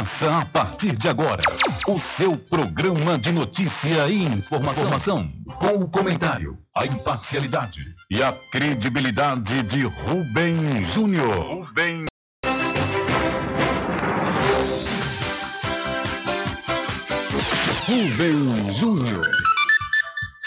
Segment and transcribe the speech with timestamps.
[0.00, 1.42] Começa a partir de agora
[1.86, 8.32] o seu programa de notícia e informação, informação, com o comentário, a imparcialidade e a
[8.50, 11.66] credibilidade de Rubem Júnior.
[11.66, 12.06] Rubem
[17.86, 19.49] Rubem Júnior.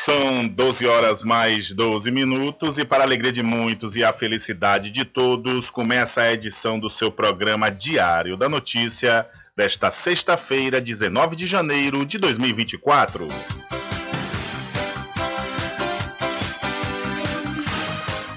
[0.03, 4.89] São 12 horas mais 12 minutos e para a alegria de muitos e a felicidade
[4.89, 9.25] de todos, começa a edição do seu programa Diário da Notícia
[9.55, 13.25] desta sexta-feira, 19 de janeiro de 2024.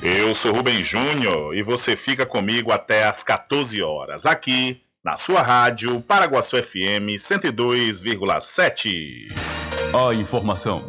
[0.00, 5.42] Eu sou Rubem Júnior e você fica comigo até às 14 horas aqui na sua
[5.42, 9.32] rádio Paraguaçu FM 102,7.
[9.92, 10.88] A informação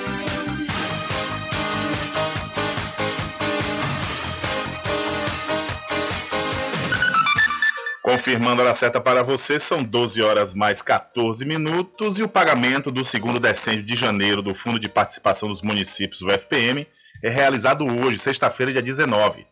[8.11, 12.91] Confirmando a hora certa para você, são 12 horas mais 14 minutos e o pagamento
[12.91, 16.85] do segundo decêndio de janeiro do Fundo de Participação dos Municípios, o FPM,
[17.23, 19.45] é realizado hoje, sexta-feira, dia 19.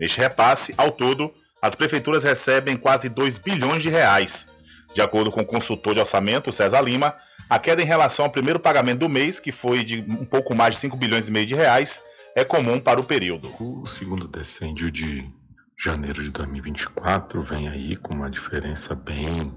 [0.00, 4.46] Neste repasse, ao todo, as prefeituras recebem quase 2 bilhões de reais.
[4.94, 7.16] De acordo com o consultor de orçamento, César Lima,
[7.50, 10.74] a queda em relação ao primeiro pagamento do mês, que foi de um pouco mais
[10.74, 12.00] de 5 bilhões e meio de reais,
[12.36, 13.52] é comum para o período.
[13.58, 15.28] O segundo decêndio de
[15.76, 19.52] janeiro de 2024 vem aí com uma diferença bem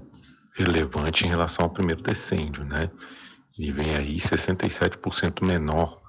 [0.54, 2.90] relevante em relação ao primeiro decêndio, né?
[3.56, 6.00] E vem aí 67% menor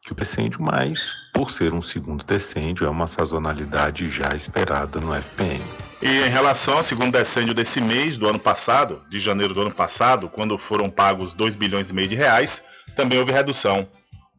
[0.00, 5.14] que o decêndio, mas por ser um segundo decêndio, é uma sazonalidade já esperada no
[5.14, 5.62] FPM.
[6.00, 9.70] E em relação ao segundo decêndio desse mês, do ano passado, de janeiro do ano
[9.70, 12.62] passado, quando foram pagos 2 bilhões e meio de reais,
[12.94, 13.88] também houve redução.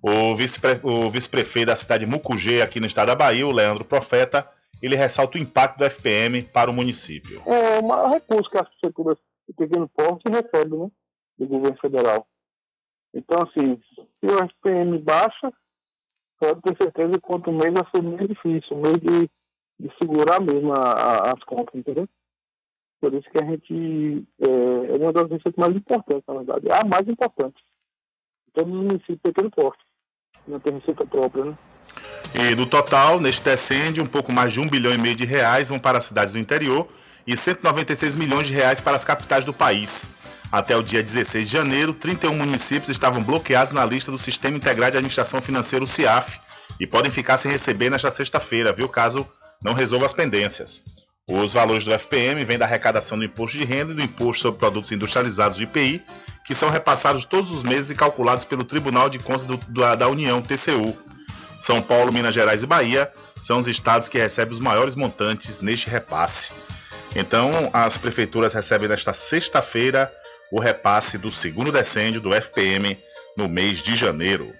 [0.01, 4.47] O vice-prefeito vice da cidade de Mucugê, aqui no estado da Bahia, o Leandro Profeta,
[4.81, 7.41] ele ressalta o impacto do FPM para o município.
[7.45, 9.17] É o maior recurso que as prefeituras
[9.47, 10.91] de pequeno porte recebem né,
[11.37, 12.27] do governo federal.
[13.13, 15.51] Então, assim, se o FPM baixa,
[16.39, 19.29] pode ter certeza que quanto mês vai ser meio difícil, meio de,
[19.79, 22.07] de segurar mesmo a, a, as contas, entendeu?
[23.01, 26.67] Por isso que a gente é, é uma das receitas mais importantes, na verdade.
[26.69, 27.61] É a mais importante.
[28.53, 29.83] Todo município pequeno porte.
[30.47, 31.57] Não tem receita própria, né?
[32.33, 35.69] E do total, neste descende, um pouco mais de um bilhão e meio de reais
[35.69, 36.87] vão para as cidades do interior
[37.25, 40.05] e 196 milhões de reais para as capitais do país.
[40.51, 44.91] Até o dia 16 de janeiro, 31 municípios estavam bloqueados na lista do Sistema Integrado
[44.91, 46.39] de Administração Financeira, o CIAF,
[46.79, 49.27] e podem ficar sem receber nesta sexta-feira, viu, caso
[49.63, 50.83] não resolva as pendências.
[51.29, 54.59] Os valores do FPM vêm da arrecadação do imposto de renda e do imposto sobre
[54.59, 56.01] produtos industrializados do IPI,
[56.43, 60.07] que são repassados todos os meses e calculados pelo Tribunal de Contas do, do, da
[60.07, 60.97] União, TCU.
[61.59, 65.89] São Paulo, Minas Gerais e Bahia são os estados que recebem os maiores montantes neste
[65.89, 66.51] repasse.
[67.15, 70.11] Então, as prefeituras recebem nesta sexta-feira
[70.51, 72.97] o repasse do segundo decêndio do FPM
[73.37, 74.53] no mês de janeiro.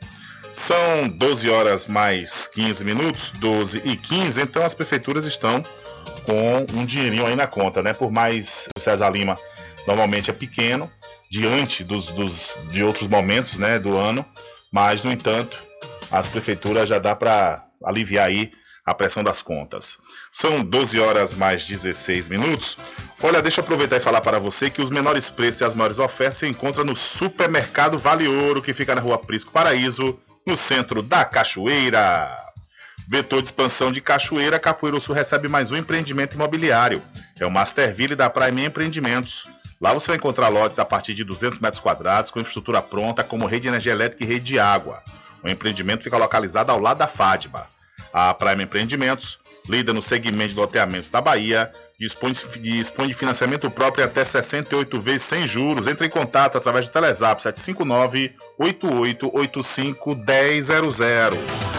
[0.53, 5.63] São 12 horas mais 15 minutos, 12 e 15, então as prefeituras estão
[6.25, 7.93] com um dinheirinho aí na conta, né?
[7.93, 9.37] Por mais o César Lima
[9.87, 10.89] normalmente é pequeno,
[11.29, 14.25] diante dos, dos, de outros momentos né, do ano,
[14.71, 15.57] mas, no entanto,
[16.11, 18.51] as prefeituras já dá para aliviar aí
[18.85, 19.99] a pressão das contas.
[20.31, 22.77] São 12 horas mais 16 minutos.
[23.21, 25.99] Olha, deixa eu aproveitar e falar para você que os menores preços e as maiores
[25.99, 31.03] ofertas se encontram no Supermercado Vale Ouro, que fica na rua Prisco Paraíso, no centro
[31.03, 32.35] da Cachoeira.
[33.07, 37.01] Vetor de expansão de Cachoeira, Capoeiro Sul recebe mais um empreendimento imobiliário.
[37.39, 39.47] É o Masterville da Prime Empreendimentos.
[39.81, 43.45] Lá você vai encontrar lotes a partir de 200 metros quadrados, com infraestrutura pronta, como
[43.45, 45.01] rede de energia elétrica e rede de água.
[45.43, 47.67] O empreendimento fica localizado ao lado da FADBA.
[48.11, 54.03] A Prime Empreendimentos, líder no segmento de loteamentos da Bahia, dispõe, dispõe de financiamento próprio
[54.03, 55.85] até 68 vezes sem juros.
[55.85, 61.78] Entre em contato através do Telezap 759 8885 1000.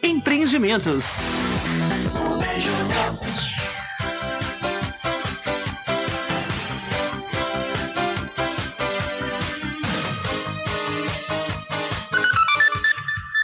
[0.03, 1.05] Empreendimentos.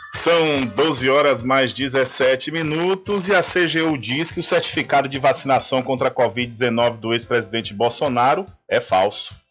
[0.10, 5.84] São 12 horas mais 17 minutos e a CGU diz que o certificado de vacinação
[5.84, 9.47] contra a Covid-19 do ex-presidente Bolsonaro é falso.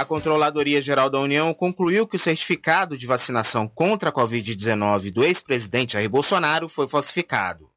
[0.00, 5.22] A Controladoria Geral da União concluiu que o certificado de vacinação contra a Covid-19 do
[5.22, 7.68] ex-presidente Jair Bolsonaro foi falsificado.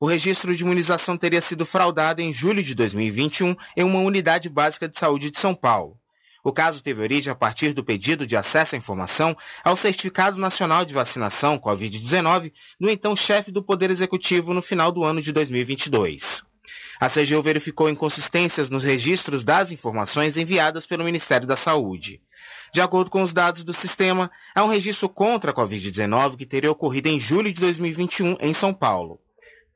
[0.00, 4.88] O registro de imunização teria sido fraudado em julho de 2021 em uma unidade básica
[4.88, 6.00] de saúde de São Paulo.
[6.42, 10.82] O caso teve origem a partir do pedido de acesso à informação ao Certificado Nacional
[10.82, 16.42] de Vacinação Covid-19 do então chefe do Poder Executivo no final do ano de 2022.
[17.00, 22.20] A CGU verificou inconsistências nos registros das informações enviadas pelo Ministério da Saúde.
[22.72, 26.70] De acordo com os dados do sistema, há um registro contra a Covid-19 que teria
[26.70, 29.20] ocorrido em julho de 2021 em São Paulo.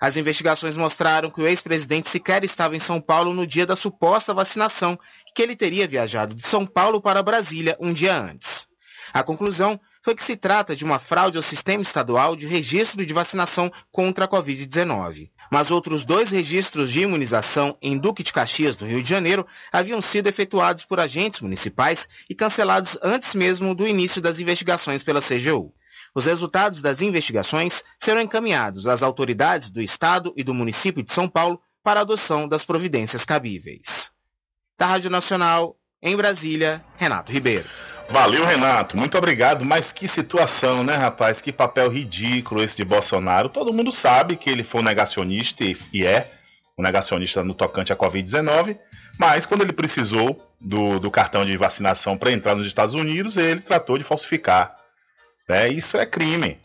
[0.01, 4.33] As investigações mostraram que o ex-presidente sequer estava em São Paulo no dia da suposta
[4.33, 4.99] vacinação
[5.35, 8.67] que ele teria viajado de São Paulo para Brasília um dia antes.
[9.13, 13.13] A conclusão foi que se trata de uma fraude ao sistema estadual de registro de
[13.13, 15.31] vacinação contra a Covid-19.
[15.51, 20.01] Mas outros dois registros de imunização em Duque de Caxias, no Rio de Janeiro, haviam
[20.01, 25.75] sido efetuados por agentes municipais e cancelados antes mesmo do início das investigações pela CGU.
[26.15, 31.29] Os resultados das investigações serão encaminhados às autoridades do Estado e do município de São
[31.29, 34.11] Paulo para adoção das providências cabíveis.
[34.79, 37.65] Da Rádio Nacional, em Brasília, Renato Ribeiro.
[38.09, 38.97] Valeu, Renato.
[38.97, 39.65] Muito obrigado.
[39.65, 41.41] Mas que situação, né, rapaz?
[41.41, 43.49] Que papel ridículo esse de Bolsonaro.
[43.49, 46.31] Todo mundo sabe que ele foi um negacionista e é
[46.77, 48.77] um negacionista no tocante à Covid-19.
[49.19, 53.61] Mas quando ele precisou do, do cartão de vacinação para entrar nos Estados Unidos, ele
[53.61, 54.75] tratou de falsificar
[55.51, 55.69] né?
[55.69, 56.57] Isso é crime.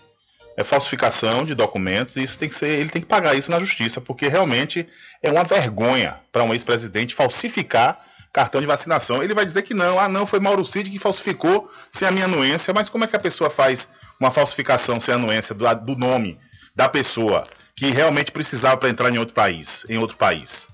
[0.55, 3.59] É falsificação de documentos e isso tem que ser, ele tem que pagar isso na
[3.59, 4.87] justiça, porque realmente
[5.21, 7.99] é uma vergonha para um ex-presidente falsificar
[8.35, 9.23] cartão de vacinação.
[9.23, 12.25] Ele vai dizer que não, ah não, foi Mauro Cid que falsificou sem a minha
[12.25, 13.87] anuência, mas como é que a pessoa faz
[14.19, 16.37] uma falsificação sem a anuência do, do nome
[16.75, 20.67] da pessoa que realmente precisava para entrar em outro país, em outro país?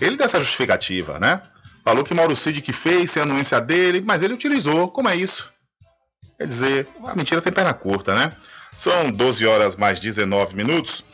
[0.00, 1.42] Ele deu essa justificativa, né?
[1.84, 4.88] Falou que Mauro Cid que fez sem a anuência dele, mas ele utilizou.
[4.88, 5.52] Como é isso?
[6.38, 8.32] Quer dizer, a mentira tem perna curta, né?
[8.74, 11.04] São 12 horas mais 19 minutos.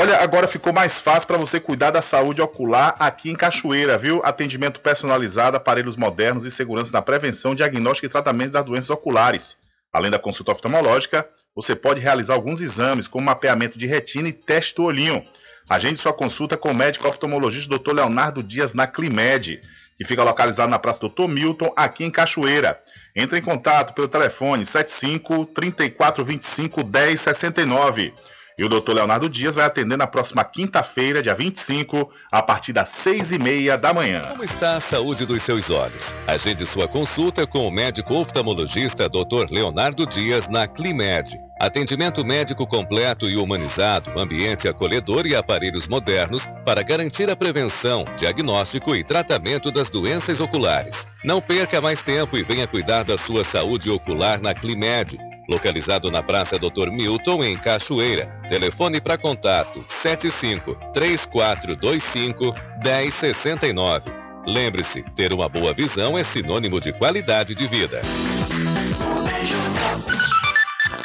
[0.00, 4.20] Olha, agora ficou mais fácil para você cuidar da saúde ocular aqui em Cachoeira, viu?
[4.22, 9.56] Atendimento personalizado, aparelhos modernos e segurança na prevenção, diagnóstico e tratamento das doenças oculares.
[9.92, 14.76] Além da consulta oftalmológica, você pode realizar alguns exames, como mapeamento de retina e teste
[14.76, 15.20] do olhinho.
[15.68, 17.94] Agende sua consulta com o médico oftalmologista Dr.
[17.94, 19.60] Leonardo Dias na Climed,
[19.96, 21.26] que fica localizado na Praça Dr.
[21.26, 22.78] Milton, aqui em Cachoeira.
[23.16, 28.14] Entre em contato pelo telefone 75 3425 1069.
[28.58, 28.92] E o Dr.
[28.92, 33.78] Leonardo Dias vai atender na próxima quinta-feira, dia 25, a partir das seis e meia
[33.78, 34.20] da manhã.
[34.22, 36.12] Como está a saúde dos seus olhos?
[36.26, 39.46] Agende sua consulta com o médico oftalmologista Dr.
[39.52, 41.38] Leonardo Dias na Climed.
[41.60, 48.94] Atendimento médico completo e humanizado, ambiente acolhedor e aparelhos modernos para garantir a prevenção, diagnóstico
[48.94, 51.06] e tratamento das doenças oculares.
[51.24, 55.27] Não perca mais tempo e venha cuidar da sua saúde ocular na Climed.
[55.48, 56.90] Localizado na Praça Dr.
[56.90, 58.26] Milton, em Cachoeira.
[58.48, 64.10] Telefone para contato 75 3425 1069.
[64.46, 68.02] Lembre-se, ter uma boa visão é sinônimo de qualidade de vida.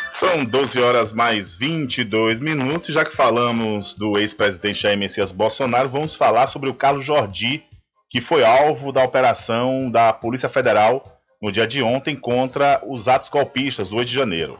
[0.09, 2.93] São 12 horas mais 22 minutos.
[2.93, 7.63] Já que falamos do ex-presidente Jair Messias Bolsonaro, vamos falar sobre o Carlos Jordi,
[8.09, 11.01] que foi alvo da operação da Polícia Federal
[11.43, 14.57] no dia de ontem contra os atos golpistas do 8 de janeiro.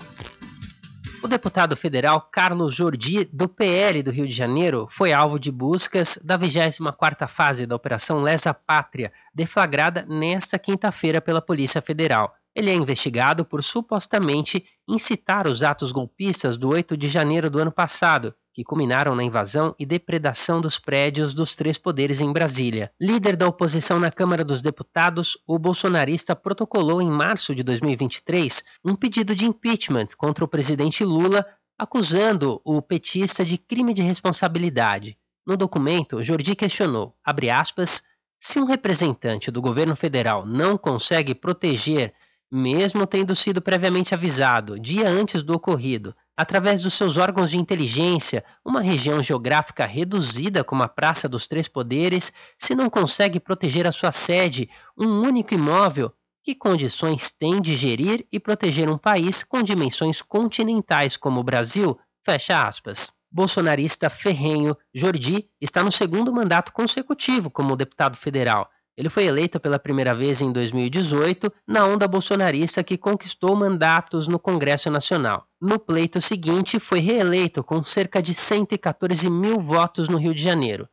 [1.23, 6.19] O deputado federal Carlos Jordi, do PL do Rio de Janeiro, foi alvo de buscas
[6.21, 12.35] da 24ª fase da Operação Lesa Pátria, deflagrada nesta quinta-feira pela Polícia Federal.
[12.53, 17.71] Ele é investigado por supostamente incitar os atos golpistas do 8 de janeiro do ano
[17.71, 22.91] passado, que culminaram na invasão e depredação dos prédios dos três poderes em Brasília.
[23.01, 28.95] Líder da oposição na Câmara dos Deputados, o bolsonarista protocolou em março de 2023 um
[28.95, 31.45] pedido de impeachment contra o presidente Lula,
[31.77, 35.17] acusando o petista de crime de responsabilidade.
[35.45, 37.15] No documento, Jordi questionou,
[37.51, 38.03] aspas,
[38.39, 42.13] se um representante do governo federal não consegue proteger
[42.53, 48.43] mesmo tendo sido previamente avisado, dia antes do ocorrido, através dos seus órgãos de inteligência,
[48.65, 53.91] uma região geográfica reduzida como a Praça dos Três Poderes, se não consegue proteger a
[53.91, 56.11] sua sede, um único imóvel,
[56.43, 61.97] que condições tem de gerir e proteger um país com dimensões continentais como o Brasil?
[62.25, 63.11] Fecha aspas.
[63.31, 69.79] Bolsonarista ferrenho, Jordi está no segundo mandato consecutivo como deputado federal Ele foi eleito pela
[69.79, 75.47] primeira vez em 2018 na onda bolsonarista que conquistou mandatos no Congresso Nacional.
[75.59, 80.87] No pleito seguinte, foi reeleito com cerca de 114 mil votos no Rio de Janeiro.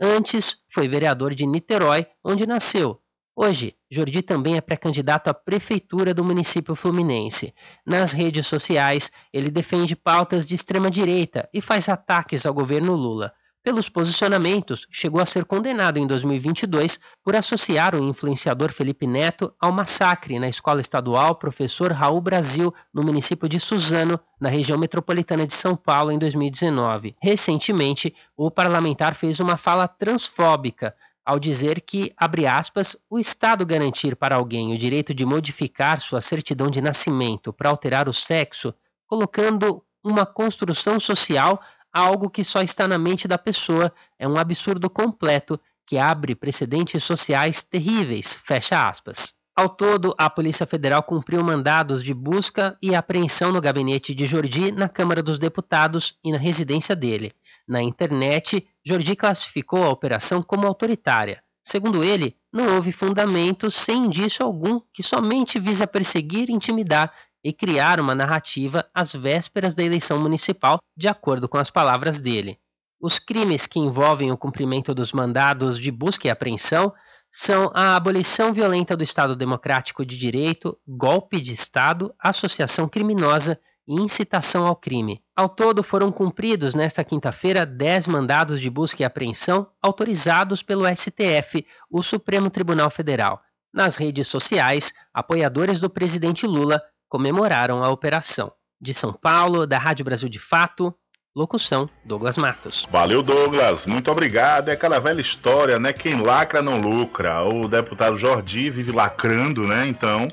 [0.00, 3.00] Antes, foi vereador de Niterói, onde nasceu.
[3.34, 7.54] Hoje, Jordi também é pré-candidato à prefeitura do município fluminense.
[7.86, 13.32] Nas redes sociais, ele defende pautas de extrema-direita e faz ataques ao governo Lula.
[13.66, 19.72] Pelos posicionamentos, chegou a ser condenado em 2022 por associar o influenciador Felipe Neto ao
[19.72, 25.52] massacre na escola estadual Professor Raul Brasil, no município de Suzano, na região metropolitana de
[25.52, 27.16] São Paulo, em 2019.
[27.20, 30.94] Recentemente, o parlamentar fez uma fala transfóbica
[31.24, 36.20] ao dizer que, abre aspas, o Estado garantir para alguém o direito de modificar sua
[36.20, 38.72] certidão de nascimento para alterar o sexo,
[39.08, 41.60] colocando uma construção social
[41.96, 47.02] algo que só está na mente da pessoa, é um absurdo completo que abre precedentes
[47.02, 48.38] sociais terríveis.
[48.44, 49.34] Fecha aspas.
[49.56, 54.70] Ao todo, a Polícia Federal cumpriu mandados de busca e apreensão no gabinete de Jordi,
[54.70, 57.32] na Câmara dos Deputados e na residência dele.
[57.66, 61.42] Na internet, Jordi classificou a operação como autoritária.
[61.62, 67.12] Segundo ele, não houve fundamento sem indício algum que somente visa perseguir e intimidar
[67.46, 72.58] e criar uma narrativa às vésperas da eleição municipal, de acordo com as palavras dele.
[73.00, 76.92] Os crimes que envolvem o cumprimento dos mandados de busca e apreensão
[77.30, 83.94] são a abolição violenta do Estado Democrático de Direito, golpe de Estado, associação criminosa e
[83.94, 85.22] incitação ao crime.
[85.36, 91.64] Ao todo, foram cumpridos nesta quinta-feira 10 mandados de busca e apreensão autorizados pelo STF,
[91.88, 93.40] o Supremo Tribunal Federal.
[93.72, 98.52] Nas redes sociais, apoiadores do presidente Lula comemoraram a operação.
[98.80, 100.94] De São Paulo, da Rádio Brasil de Fato,
[101.34, 102.86] locução Douglas Matos.
[102.90, 103.86] Valeu, Douglas.
[103.86, 104.68] Muito obrigado.
[104.68, 105.92] É aquela velha história, né?
[105.92, 107.42] Quem lacra não lucra.
[107.42, 109.86] O deputado Jordi vive lacrando, né?
[109.86, 110.28] Então,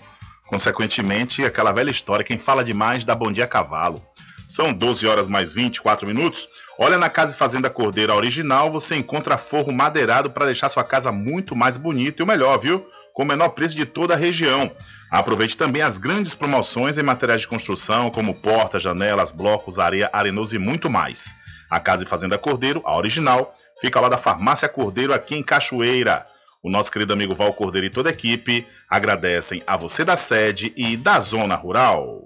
[0.48, 2.24] consequentemente, aquela velha história.
[2.24, 4.02] Quem fala demais dá bom dia a cavalo.
[4.50, 6.48] São 12 horas mais 24 minutos.
[6.78, 11.12] Olha na Casa e Fazenda Cordeira original, você encontra forro madeirado para deixar sua casa
[11.12, 12.86] muito mais bonita e o melhor, viu?
[13.14, 14.72] Com o menor preço de toda a região.
[15.14, 20.56] Aproveite também as grandes promoções em materiais de construção, como portas, janelas, blocos, areia, arenoso
[20.56, 21.36] e muito mais.
[21.70, 26.26] A Casa e Fazenda Cordeiro, a original, fica lá da Farmácia Cordeiro, aqui em Cachoeira.
[26.64, 30.74] O nosso querido amigo Val Cordeiro e toda a equipe agradecem a você da sede
[30.76, 32.23] e da zona rural.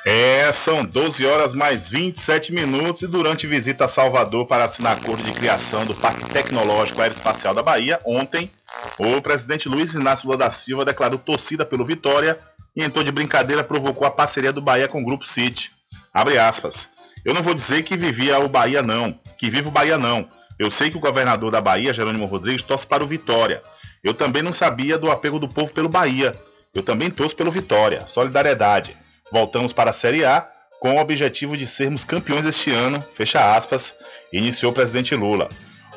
[0.09, 5.21] É, são 12 horas mais 27 minutos e durante visita a Salvador para assinar acordo
[5.21, 8.49] de criação do Parque Tecnológico Aeroespacial da Bahia, ontem,
[8.97, 12.39] o presidente Luiz Inácio Lula da Silva declarou torcida pelo Vitória
[12.73, 15.71] e em tom de brincadeira provocou a parceria do Bahia com o Grupo City.
[16.13, 16.87] Abre aspas.
[17.25, 20.25] Eu não vou dizer que vivia o Bahia não, que vive o Bahia não.
[20.57, 23.61] Eu sei que o governador da Bahia, Jerônimo Rodrigues, torce para o Vitória.
[24.01, 26.31] Eu também não sabia do apego do povo pelo Bahia.
[26.73, 28.07] Eu também torço pelo Vitória.
[28.07, 28.95] Solidariedade.
[29.31, 30.47] Voltamos para a Série A
[30.79, 33.93] com o objetivo de sermos campeões este ano, fecha aspas,
[34.31, 35.49] iniciou o presidente Lula.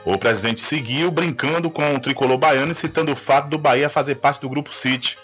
[0.05, 4.15] O presidente seguiu brincando com o tricolor baiano e citando o fato do Bahia fazer
[4.15, 5.19] parte do grupo City.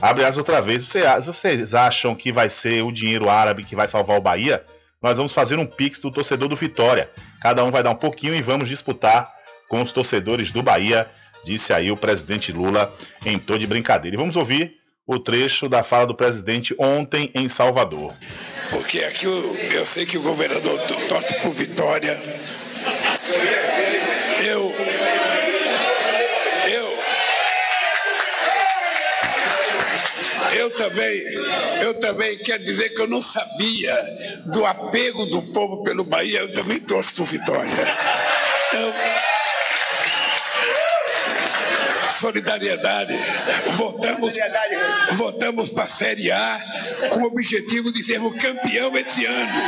[0.00, 0.86] Abre as outra vez.
[0.86, 4.64] Vocês acham que vai ser o dinheiro árabe que vai salvar o Bahia?
[5.02, 7.10] Nós vamos fazer um pix do torcedor do Vitória.
[7.42, 9.28] Cada um vai dar um pouquinho e vamos disputar
[9.68, 11.08] com os torcedores do Bahia,
[11.44, 12.92] disse aí o presidente Lula
[13.24, 14.16] em tom de brincadeira.
[14.16, 18.14] E vamos ouvir o trecho da fala do presidente ontem em Salvador.
[18.70, 22.20] Porque aqui eu, eu sei que o governador torce por Vitória.
[24.44, 24.72] Eu.
[26.68, 26.98] Eu.
[30.52, 31.20] Eu também,
[31.82, 33.96] eu também quero dizer que eu não sabia
[34.46, 37.70] do apego do povo pelo Bahia, eu também torço por Vitória.
[38.68, 38.92] Então,
[42.20, 43.14] solidariedade.
[43.70, 44.34] Votamos,
[45.12, 46.60] votamos para a Série A
[47.10, 49.62] com o objetivo de sermos campeão esse ano.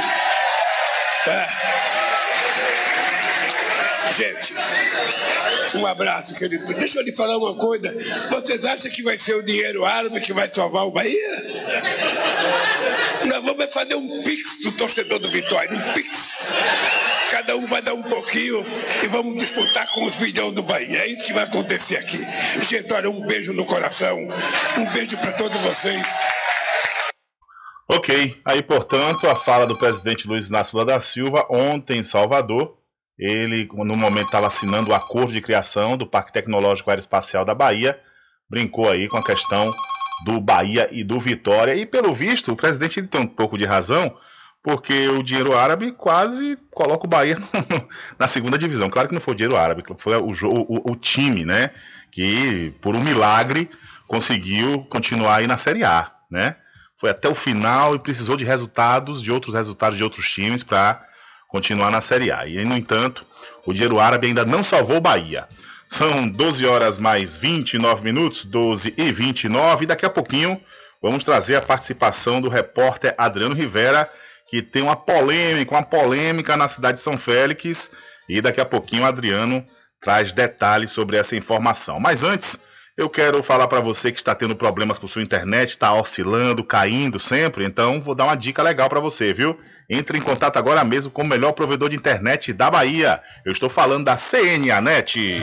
[1.24, 1.48] Tá?
[4.16, 4.52] Gente,
[5.76, 6.74] um abraço, querido.
[6.74, 7.96] Deixa eu lhe falar uma coisa.
[8.28, 11.44] Vocês acham que vai ser o dinheiro árabe que vai salvar o Bahia?
[13.24, 16.34] Nós vamos fazer um pix do torcedor do Vitória, um pix.
[17.32, 18.62] Cada um vai dar um pouquinho
[19.02, 20.98] e vamos disputar com os bilhões do Bahia.
[20.98, 22.18] É isso que vai acontecer aqui.
[22.60, 24.18] Gente, olha, um beijo no coração.
[24.76, 26.06] Um beijo para todos vocês.
[27.88, 32.76] Ok, aí portanto a fala do presidente Luiz Inácio Lula da Silva ontem em Salvador,
[33.18, 37.98] ele, no momento, estava assinando o acordo de criação do Parque Tecnológico Aeroespacial da Bahia.
[38.50, 39.72] Brincou aí com a questão
[40.26, 41.74] do Bahia e do Vitória.
[41.74, 44.14] E, pelo visto, o presidente tem um pouco de razão,
[44.62, 47.36] porque o dinheiro árabe quase coloca o Bahia
[48.18, 48.88] na segunda divisão.
[48.88, 51.70] Claro que não foi o dinheiro árabe, foi o, o, o time, né?
[52.10, 53.68] Que, por um milagre,
[54.06, 56.56] conseguiu continuar aí na Série A, né?
[56.96, 61.02] Foi até o final e precisou de resultados, de outros resultados de outros times para
[61.48, 62.46] continuar na Série A.
[62.46, 63.26] E, no entanto,
[63.66, 65.48] o dinheiro árabe ainda não salvou o Bahia.
[65.88, 70.60] São 12 horas mais 29 minutos, 12 e 29, e daqui a pouquinho
[71.02, 74.08] vamos trazer a participação do repórter Adriano Rivera,
[74.52, 77.90] que tem uma polêmica, uma polêmica na cidade de São Félix,
[78.28, 79.64] e daqui a pouquinho o Adriano
[79.98, 81.98] traz detalhes sobre essa informação.
[81.98, 82.58] Mas antes,
[82.94, 87.18] eu quero falar para você que está tendo problemas com sua internet, está oscilando, caindo
[87.18, 89.58] sempre, então vou dar uma dica legal para você, viu?
[89.88, 93.22] Entre em contato agora mesmo com o melhor provedor de internet da Bahia.
[93.46, 95.42] Eu estou falando da CNAnet.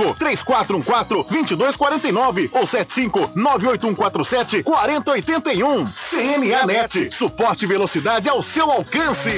[0.13, 5.85] 3414 2249 ou 75 98147 4081.
[5.85, 7.13] CNA Net.
[7.13, 9.31] Suporte e velocidade ao seu alcance.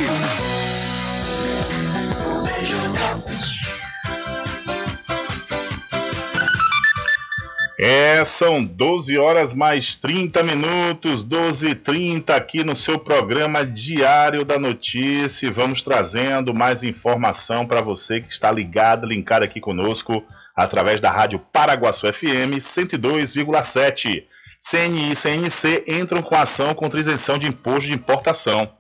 [7.85, 14.45] É, são 12 horas mais 30 minutos, 12 e 30 aqui no seu programa Diário
[14.45, 15.51] da Notícia.
[15.51, 20.23] Vamos trazendo mais informação para você que está ligado, linkado aqui conosco
[20.55, 24.25] através da Rádio Paraguaçu FM 102,7.
[24.59, 28.71] CNI e CNC entram com ação contra isenção de imposto de importação.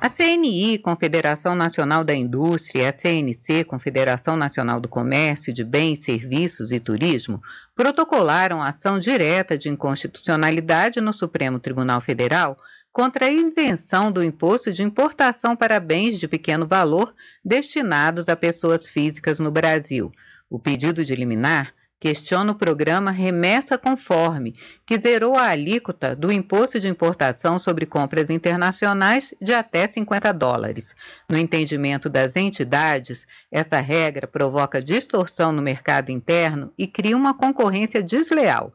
[0.00, 6.04] A CNI, Confederação Nacional da Indústria, e a CNC, Confederação Nacional do Comércio de Bens,
[6.04, 7.42] Serviços e Turismo,
[7.74, 12.58] protocolaram ação direta de inconstitucionalidade no Supremo Tribunal Federal
[12.92, 18.88] contra a isenção do imposto de importação para bens de pequeno valor destinados a pessoas
[18.88, 20.12] físicas no Brasil.
[20.54, 24.54] O pedido de liminar questiona o programa Remessa Conforme,
[24.86, 30.94] que zerou a alíquota do imposto de importação sobre compras internacionais de até 50 dólares.
[31.28, 38.00] No entendimento das entidades, essa regra provoca distorção no mercado interno e cria uma concorrência
[38.00, 38.72] desleal.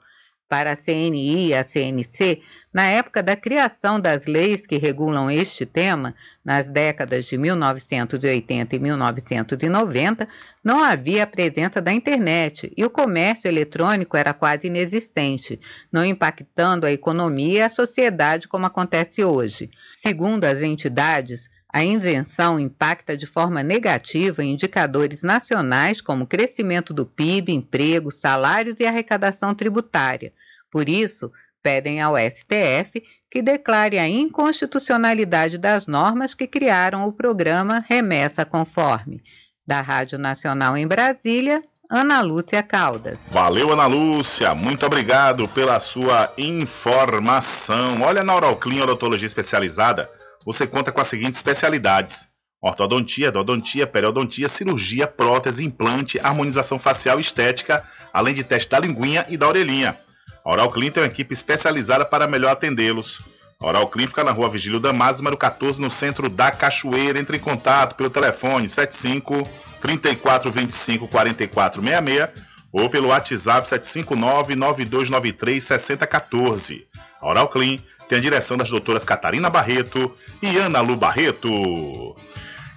[0.49, 5.65] Para a CNI e a CNC, na época da criação das leis que regulam este
[5.65, 6.13] tema,
[6.45, 10.27] nas décadas de 1980 e 1990,
[10.63, 15.59] não havia a presença da internet e o comércio eletrônico era quase inexistente,
[15.91, 19.71] não impactando a economia e a sociedade como acontece hoje.
[19.95, 27.51] Segundo as entidades, a isenção impacta de forma negativa indicadores nacionais como crescimento do PIB,
[27.51, 30.33] emprego, salários e arrecadação tributária.
[30.71, 37.85] Por isso, pedem ao STF que declare a inconstitucionalidade das normas que criaram o programa
[37.87, 39.21] Remessa Conforme.
[39.65, 43.29] Da Rádio Nacional em Brasília, Ana Lúcia Caldas.
[43.31, 44.53] Valeu, Ana Lúcia.
[44.55, 48.01] Muito obrigado pela sua informação.
[48.01, 50.09] Olha, na Oralclin Odontologia Especializada,
[50.45, 52.27] você conta com as seguintes especialidades:
[52.61, 59.25] ortodontia, endodontia, periodontia, cirurgia, prótese, implante, harmonização facial e estética, além de teste da linguinha
[59.29, 59.97] e da orelhinha.
[60.43, 63.21] A Oral Clean tem uma equipe especializada para melhor atendê-los.
[63.61, 67.19] A Oral Clean fica na rua Vigílio Damasio, número 14, no centro da Cachoeira.
[67.19, 69.43] Entre em contato pelo telefone 75
[69.81, 76.87] 34 25 44 66 ou pelo WhatsApp 759 9293 6014.
[77.21, 82.15] A Oral Clean tem a direção das doutoras Catarina Barreto e Ana Lu Barreto.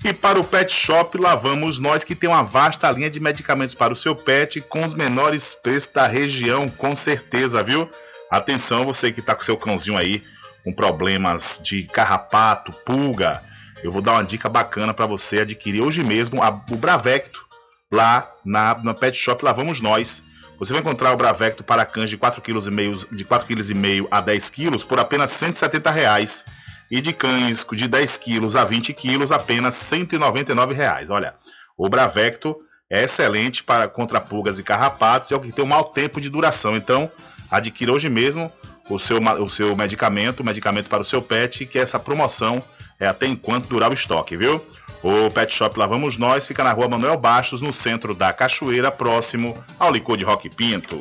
[0.05, 3.73] E para o Pet Shop, lá vamos nós que tem uma vasta linha de medicamentos
[3.73, 7.88] para o seu pet com os menores preços da região, com certeza, viu?
[8.29, 10.25] Atenção, você que está com seu cãozinho aí
[10.65, 13.41] com problemas de carrapato, pulga,
[13.85, 17.47] eu vou dar uma dica bacana para você adquirir hoje mesmo a, o Bravecto
[17.91, 20.21] lá na, na Pet Shop, lá vamos nós.
[20.59, 24.51] Você vai encontrar o Bravecto para cães de 4,5 kg, de 4,5 kg a 10
[24.51, 26.45] kg por apenas 170 reais
[26.92, 31.09] e de cães de 10 quilos a 20 quilos apenas 199 reais.
[31.09, 31.35] Olha,
[31.74, 32.55] o Bravecto
[32.90, 36.20] é excelente para contra pulgas e carrapatos e é o que tem um mau tempo
[36.20, 36.76] de duração.
[36.76, 37.11] Então,
[37.50, 38.52] adquira hoje mesmo
[38.90, 42.62] o seu, o seu medicamento, o medicamento para o seu pet, que essa promoção
[43.00, 44.62] é até enquanto durar o estoque, viu?
[45.02, 48.92] O Pet Shop Lá Vamos Nós fica na rua Manuel Bastos, no centro da Cachoeira,
[48.92, 51.00] próximo ao licor de Rock Pinto.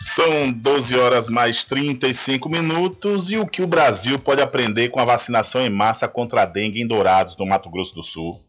[0.00, 5.04] São 12 horas mais 35 minutos e o que o Brasil pode aprender com a
[5.04, 8.40] vacinação em massa contra a dengue em Dourados, no Mato Grosso do Sul.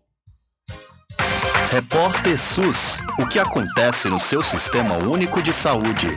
[1.72, 3.00] Repórter SUS.
[3.20, 6.08] O que acontece no seu sistema único de saúde?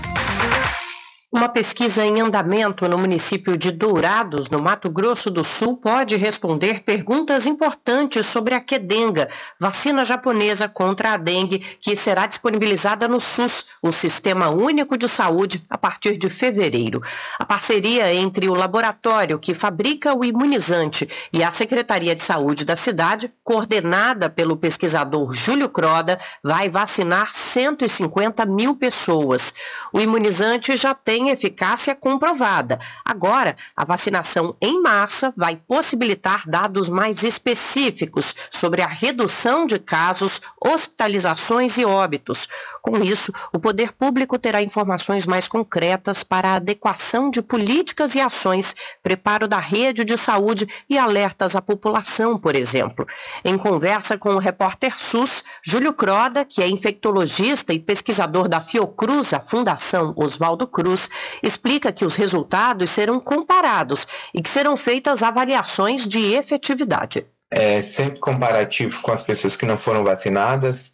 [1.30, 6.80] Uma pesquisa em andamento no município de Dourados, no Mato Grosso do Sul, pode responder
[6.84, 9.28] perguntas importantes sobre a quedenga,
[9.60, 15.62] vacina japonesa contra a dengue, que será disponibilizada no SUS, o Sistema Único de Saúde,
[15.68, 17.02] a partir de fevereiro.
[17.38, 22.74] A parceria entre o laboratório que fabrica o imunizante e a Secretaria de Saúde da
[22.74, 29.52] cidade, coordenada pelo pesquisador Júlio Croda, vai vacinar 150 mil pessoas.
[29.92, 32.78] O imunizante já tem tem eficácia comprovada.
[33.04, 40.40] Agora, a vacinação em massa vai possibilitar dados mais específicos sobre a redução de casos,
[40.64, 42.46] hospitalizações e óbitos.
[42.80, 48.20] Com isso, o poder público terá informações mais concretas para a adequação de políticas e
[48.20, 53.04] ações, preparo da rede de saúde e alertas à população, por exemplo.
[53.44, 59.34] Em conversa com o repórter SUS, Júlio Croda, que é infectologista e pesquisador da Fiocruz,
[59.34, 61.07] a Fundação Oswaldo Cruz,
[61.42, 67.24] explica que os resultados serão comparados e que serão feitas avaliações de efetividade.
[67.50, 70.92] É sempre comparativo com as pessoas que não foram vacinadas,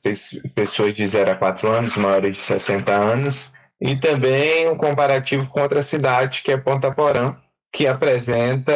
[0.55, 3.51] pessoas de 0 a 4 anos, maiores de 60 anos,
[3.81, 7.37] e também um comparativo com outra cidade, que é Ponta Porã,
[7.73, 8.73] que apresenta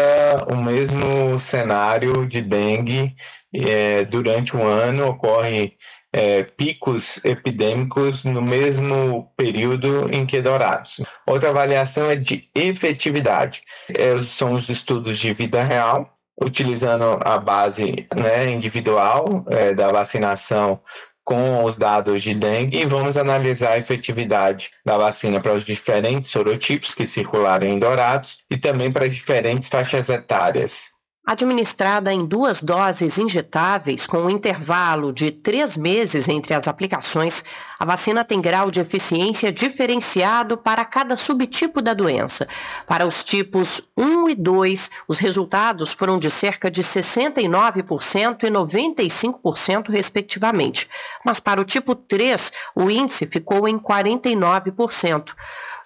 [0.50, 3.14] o mesmo cenário de dengue.
[3.54, 5.74] É, durante um ano ocorre
[6.12, 11.00] é, picos epidêmicos no mesmo período em que Dourados.
[11.26, 13.62] Outra avaliação é de efetividade.
[13.88, 20.80] É, são os estudos de vida real, utilizando a base né, individual é, da vacinação
[21.24, 26.30] com os dados de dengue e vamos analisar a efetividade da vacina para os diferentes
[26.30, 30.90] sorotipos que circularam em Dourados e também para as diferentes faixas etárias.
[31.30, 37.44] Administrada em duas doses injetáveis, com um intervalo de três meses entre as aplicações,
[37.78, 42.48] a vacina tem grau de eficiência diferenciado para cada subtipo da doença.
[42.86, 49.90] Para os tipos 1 e 2, os resultados foram de cerca de 69% e 95%,
[49.90, 50.88] respectivamente.
[51.22, 55.34] Mas para o tipo 3, o índice ficou em 49%.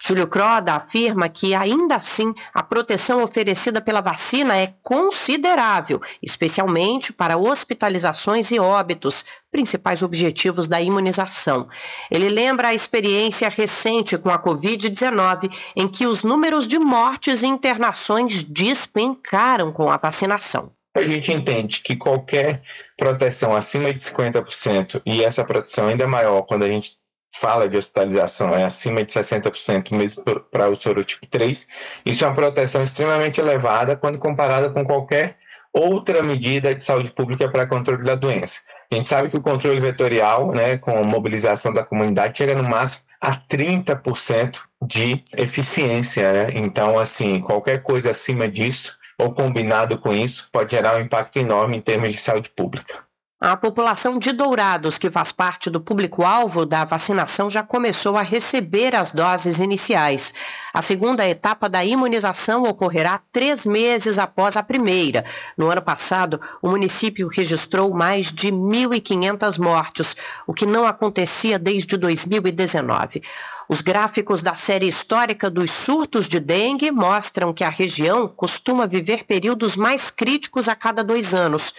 [0.05, 7.37] Júlio Croda afirma que, ainda assim, a proteção oferecida pela vacina é considerável, especialmente para
[7.37, 11.69] hospitalizações e óbitos, principais objetivos da imunização.
[12.11, 17.47] Ele lembra a experiência recente com a Covid-19, em que os números de mortes e
[17.47, 20.73] internações despencaram com a vacinação.
[20.93, 22.61] a gente entende que qualquer
[22.97, 27.02] proteção acima de 50%, e essa proteção ainda é maior quando a gente
[27.33, 31.67] fala de hospitalização, é acima de 60% mesmo para o sorotipo 3,
[32.05, 35.37] isso é uma proteção extremamente elevada quando comparada com qualquer
[35.73, 38.61] outra medida de saúde pública para controle da doença.
[38.91, 43.03] A gente sabe que o controle vetorial, né, com mobilização da comunidade, chega no máximo
[43.19, 46.31] a 30% de eficiência.
[46.31, 46.47] Né?
[46.55, 51.77] Então, assim, qualquer coisa acima disso ou combinado com isso pode gerar um impacto enorme
[51.77, 52.99] em termos de saúde pública.
[53.45, 58.95] A população de Dourados, que faz parte do público-alvo da vacinação, já começou a receber
[58.95, 60.33] as doses iniciais.
[60.73, 65.25] A segunda etapa da imunização ocorrerá três meses após a primeira.
[65.57, 70.15] No ano passado, o município registrou mais de 1.500 mortes,
[70.47, 73.21] o que não acontecia desde 2019.
[73.67, 79.25] Os gráficos da série histórica dos surtos de dengue mostram que a região costuma viver
[79.25, 81.73] períodos mais críticos a cada dois anos.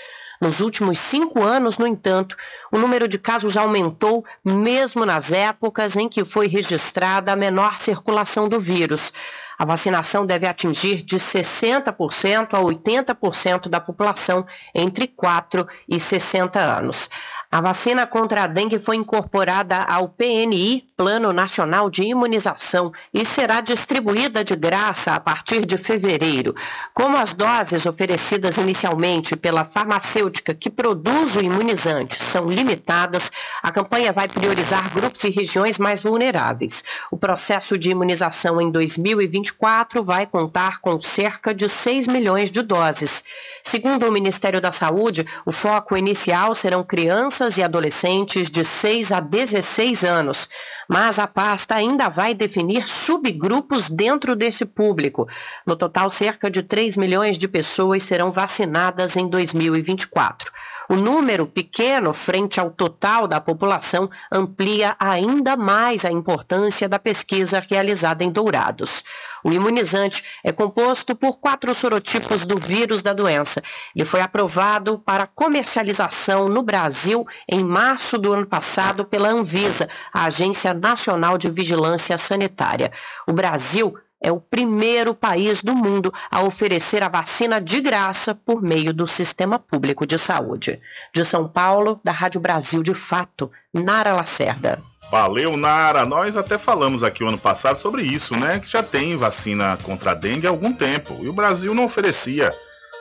[0.44, 2.36] Nos últimos cinco anos, no entanto,
[2.70, 8.46] o número de casos aumentou mesmo nas épocas em que foi registrada a menor circulação
[8.46, 9.10] do vírus.
[9.56, 17.08] A vacinação deve atingir de 60% a 80% da população entre 4 e 60 anos.
[17.54, 23.60] A vacina contra a dengue foi incorporada ao PNI, Plano Nacional de Imunização, e será
[23.60, 26.52] distribuída de graça a partir de fevereiro.
[26.92, 33.30] Como as doses oferecidas inicialmente pela farmacêutica que produz o imunizante são limitadas,
[33.62, 36.82] a campanha vai priorizar grupos e regiões mais vulneráveis.
[37.08, 43.22] O processo de imunização em 2024 vai contar com cerca de 6 milhões de doses.
[43.62, 49.20] Segundo o Ministério da Saúde, o foco inicial serão crianças e adolescentes de 6 a
[49.20, 50.48] 16 anos,
[50.88, 55.28] mas a pasta ainda vai definir subgrupos dentro desse público.
[55.66, 60.50] No total, cerca de 3 milhões de pessoas serão vacinadas em 2024.
[60.88, 67.64] O número pequeno frente ao total da população amplia ainda mais a importância da pesquisa
[67.68, 69.02] realizada em Dourados.
[69.44, 73.62] O imunizante é composto por quatro sorotipos do vírus da doença.
[73.94, 80.24] Ele foi aprovado para comercialização no Brasil em março do ano passado pela Anvisa, a
[80.24, 82.90] Agência Nacional de Vigilância Sanitária.
[83.26, 88.62] O Brasil é o primeiro país do mundo a oferecer a vacina de graça por
[88.62, 90.80] meio do Sistema Público de Saúde.
[91.12, 94.82] De São Paulo, da Rádio Brasil de Fato, Nara Lacerda.
[95.10, 96.06] Valeu, Nara.
[96.06, 98.60] Nós até falamos aqui o ano passado sobre isso, né?
[98.60, 102.50] Que já tem vacina contra a dengue há algum tempo e o Brasil não oferecia,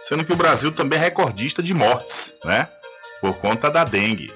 [0.02, 2.68] sendo que o Brasil também é recordista de mortes, né?
[3.22, 4.30] Por conta da dengue.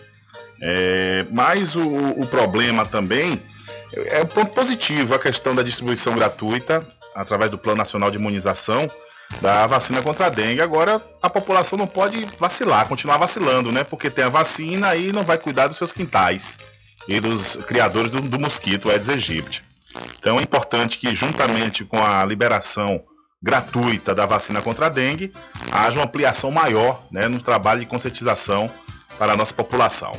[0.62, 3.41] É, mas o, o problema também
[3.93, 8.89] é um ponto positivo a questão da distribuição gratuita através do Plano Nacional de Imunização
[9.41, 10.62] da vacina contra a dengue.
[10.62, 13.84] Agora a população não pode vacilar, continuar vacilando, né?
[13.84, 16.58] Porque tem a vacina e não vai cuidar dos seus quintais
[17.08, 19.63] e dos criadores do, do mosquito Aedes aegypti.
[20.19, 23.02] Então é importante que, juntamente com a liberação
[23.41, 25.32] gratuita da vacina contra a dengue,
[25.71, 28.69] haja uma ampliação maior né, no trabalho de conscientização
[29.17, 30.12] para a nossa população.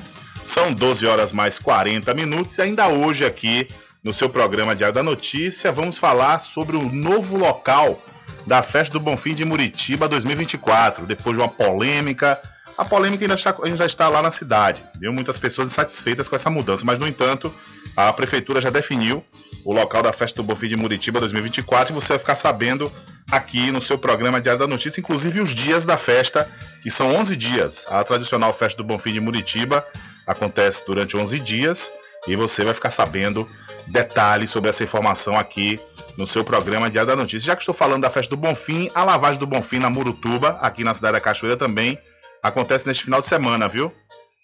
[0.48, 3.68] São 12 horas mais 40 minutos e ainda hoje aqui
[4.02, 8.02] no seu programa Diário da Notícia vamos falar sobre o novo local
[8.46, 12.40] da Festa do Bonfim de Muritiba 2024, depois de uma polêmica
[12.78, 15.12] a polêmica ainda está, ainda está lá na cidade, viu?
[15.12, 17.52] Muitas pessoas insatisfeitas com essa mudança, mas no entanto,
[17.96, 19.24] a prefeitura já definiu
[19.64, 22.90] o local da Festa do Bonfim de Muritiba 2024 e você vai ficar sabendo
[23.32, 26.48] aqui no seu programa Diário da Notícia, inclusive os dias da festa,
[26.80, 27.84] que são 11 dias.
[27.90, 29.84] A tradicional Festa do Bonfim de Muritiba
[30.24, 31.90] acontece durante 11 dias
[32.28, 33.44] e você vai ficar sabendo
[33.88, 35.80] detalhes sobre essa informação aqui
[36.16, 37.46] no seu programa Diário da Notícia.
[37.46, 40.84] Já que estou falando da Festa do Bonfim, a lavagem do Bonfim na Murutuba, aqui
[40.84, 41.98] na cidade da Cachoeira também,
[42.42, 43.92] acontece neste final de semana, viu?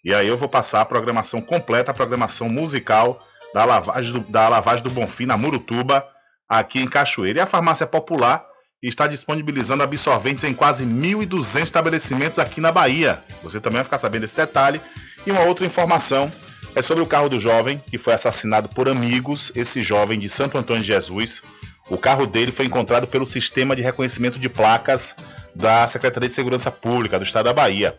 [0.05, 4.49] E aí eu vou passar a programação completa, a programação musical da lavagem do, da
[4.49, 6.07] lavagem do Bonfim na Murutuba,
[6.49, 7.39] aqui em Cachoeira.
[7.39, 8.45] E a farmácia popular
[8.83, 13.23] está disponibilizando absorventes em quase 1.200 estabelecimentos aqui na Bahia.
[13.43, 14.81] Você também vai ficar sabendo desse detalhe.
[15.27, 16.31] E uma outra informação
[16.75, 20.59] é sobre o carro do jovem que foi assassinado por amigos, esse jovem de Santo
[20.59, 21.41] Antônio de Jesus.
[21.89, 25.15] O carro dele foi encontrado pelo sistema de reconhecimento de placas
[25.55, 27.99] da Secretaria de Segurança Pública do Estado da Bahia.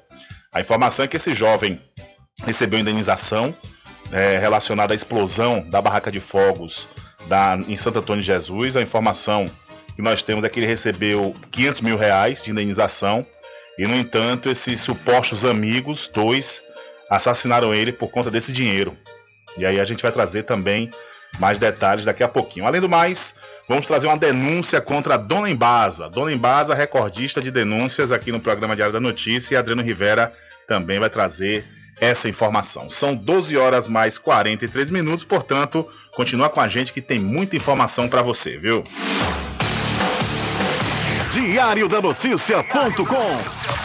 [0.53, 1.79] A informação é que esse jovem
[2.43, 3.55] recebeu indenização
[4.11, 6.87] é, relacionada à explosão da barraca de fogos
[7.27, 8.75] da, em Santo Antônio de Jesus.
[8.75, 9.45] A informação
[9.95, 13.25] que nós temos é que ele recebeu 500 mil reais de indenização
[13.77, 16.61] e, no entanto, esses supostos amigos, dois,
[17.09, 18.95] assassinaram ele por conta desse dinheiro.
[19.57, 20.89] E aí a gente vai trazer também
[21.39, 22.65] mais detalhes daqui a pouquinho.
[22.65, 23.35] Além do mais,
[23.67, 26.09] vamos trazer uma denúncia contra a Dona Embasa.
[26.09, 30.31] Dona Embasa, recordista de denúncias aqui no programa Diário da Notícia, e Adriano Rivera
[30.67, 31.63] também vai trazer
[31.99, 32.89] essa informação.
[32.89, 38.09] São 12 horas mais 43 minutos, portanto, continua com a gente que tem muita informação
[38.09, 38.83] para você, viu?
[41.31, 43.84] Diário da Notícia.com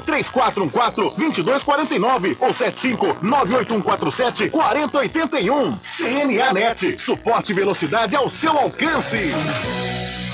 [0.00, 5.78] 3414 2249 ou 75 98147 4081.
[5.78, 9.32] CNA Net, suporte e velocidade ao seu alcance.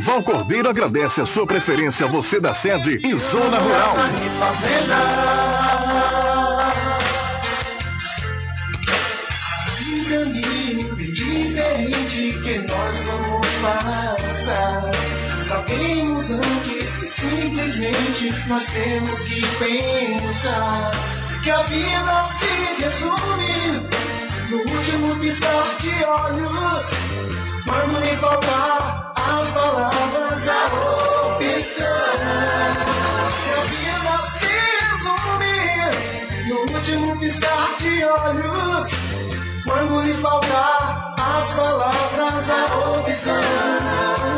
[0.00, 3.96] Val Cordeiro agradece a sua preferência, você da sede e Zona Rural.
[9.90, 14.90] Um caminho diferente que nós vamos passar.
[15.42, 20.90] Sabemos antes que simplesmente nós temos que pensar
[21.42, 23.88] que a vida se resume
[24.50, 27.47] no último piscar de olhos.
[27.68, 31.98] Quando lhe faltar as palavras, da opção.
[33.30, 34.52] Se a vida se
[34.84, 38.88] resumir no último piscar de olhos,
[39.66, 42.62] quando lhe faltar as palavras, da
[43.00, 44.37] opção.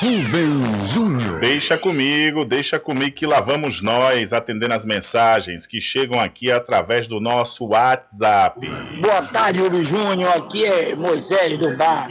[0.00, 1.38] Rubem Júnior.
[1.38, 7.06] Deixa comigo, deixa comigo que lá vamos nós atendendo as mensagens que chegam aqui através
[7.06, 8.68] do nosso WhatsApp.
[9.00, 10.36] Boa tarde, Rubem Júnior.
[10.36, 12.08] Aqui é Moisés do Bar.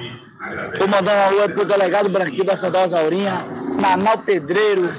[0.77, 3.43] Tô mandando um alô pro delegado Branquinho da Santa Zaurinha,
[3.77, 4.89] Nanal Pedreiro.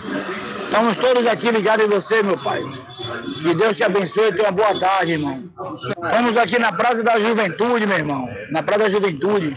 [0.71, 2.63] Estamos todos aqui ligados em você, meu pai.
[3.43, 5.43] Que Deus te abençoe e tenha uma boa tarde, irmão.
[6.05, 8.29] Estamos aqui na Praça da Juventude, meu irmão.
[8.51, 9.57] Na Praça da Juventude.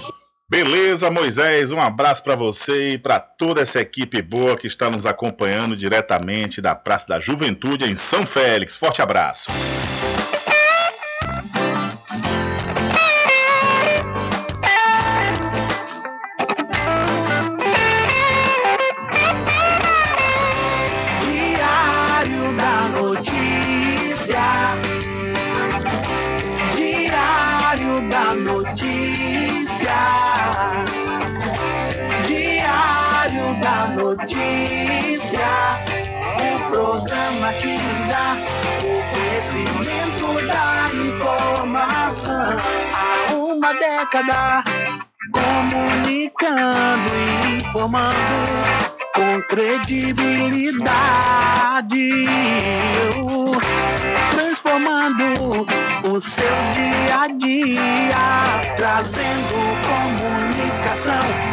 [0.49, 5.05] Beleza, Moisés, um abraço para você e para toda essa equipe boa que está nos
[5.05, 8.76] acompanhando diretamente da Praça da Juventude em São Félix.
[8.76, 9.51] Forte abraço.
[45.32, 48.36] Comunicando e informando
[49.16, 52.26] com credibilidade,
[54.32, 55.24] transformando
[56.04, 59.56] o seu dia a dia, trazendo
[59.88, 61.53] comunicação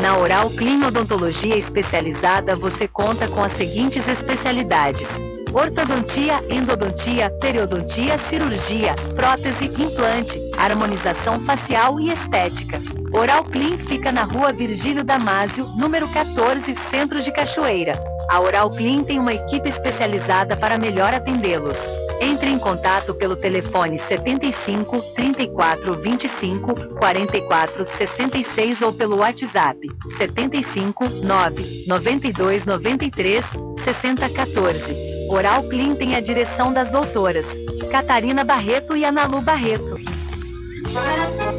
[0.02, 5.08] Na Oral Clean Odontologia Especializada, você conta com as seguintes especialidades:
[5.54, 12.82] ortodontia, endodontia, periodontia, cirurgia, prótese, implante, harmonização facial e estética.
[13.14, 17.94] Oral Clean fica na rua Virgílio Damásio, número 14, Centro de Cachoeira.
[18.30, 21.78] A Oral Clean tem uma equipe especializada para melhor atendê-los.
[22.20, 29.78] Entre em contato pelo telefone 75 34 25 44 66 ou pelo WhatsApp
[30.18, 33.46] 75 9 92 93
[33.84, 35.13] 60 14.
[35.34, 37.48] Oral Clean tem a direção das doutoras
[37.92, 39.98] Catarina Barreto e Analu Barreto.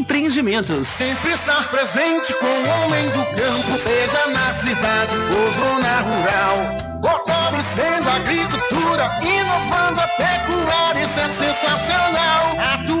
[0.01, 0.87] Empreendimentos.
[0.87, 7.01] Sempre estar presente com o homem do campo, seja na cidade ou zona rural.
[7.03, 12.57] Fortalecendo a agricultura, inovando a pecuária, isso é sensacional.
[12.73, 13.00] Atuando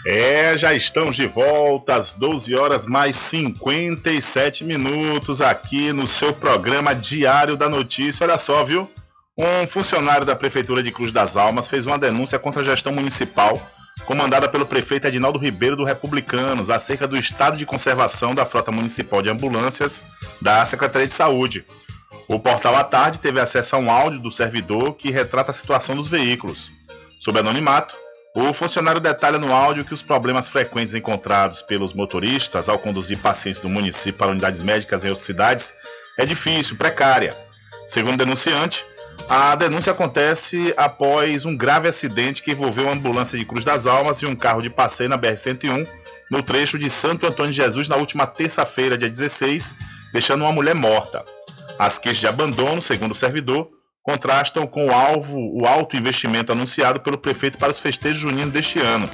[0.06, 6.94] É, já estamos de volta às 12 horas mais 57 minutos aqui no seu programa
[6.94, 8.24] Diário da Notícia.
[8.24, 8.90] Olha só, viu?
[9.36, 13.60] Um funcionário da Prefeitura de Cruz das Almas fez uma denúncia contra a gestão municipal
[14.06, 19.22] comandada pelo prefeito Edinaldo Ribeiro do Republicanos acerca do estado de conservação da frota municipal
[19.22, 20.04] de ambulâncias
[20.40, 21.64] da Secretaria de Saúde.
[22.28, 25.96] O portal à tarde teve acesso a um áudio do servidor que retrata a situação
[25.96, 26.70] dos veículos.
[27.20, 27.96] Sob anonimato,
[28.36, 33.60] o funcionário detalha no áudio que os problemas frequentes encontrados pelos motoristas ao conduzir pacientes
[33.60, 35.74] do município para unidades médicas em outras cidades
[36.16, 37.36] é difícil, precária.
[37.88, 38.84] Segundo o denunciante,
[39.28, 44.18] a denúncia acontece após um grave acidente que envolveu uma ambulância de Cruz das Almas
[44.18, 45.88] e um carro de passeio na BR-101,
[46.30, 49.74] no trecho de Santo Antônio de Jesus, na última terça-feira, dia 16,
[50.12, 51.24] deixando uma mulher morta.
[51.78, 53.68] As queixas de abandono, segundo o servidor,
[54.02, 58.78] contrastam com o alvo, o alto investimento anunciado pelo prefeito para os festejos juninos deste
[58.78, 59.08] ano.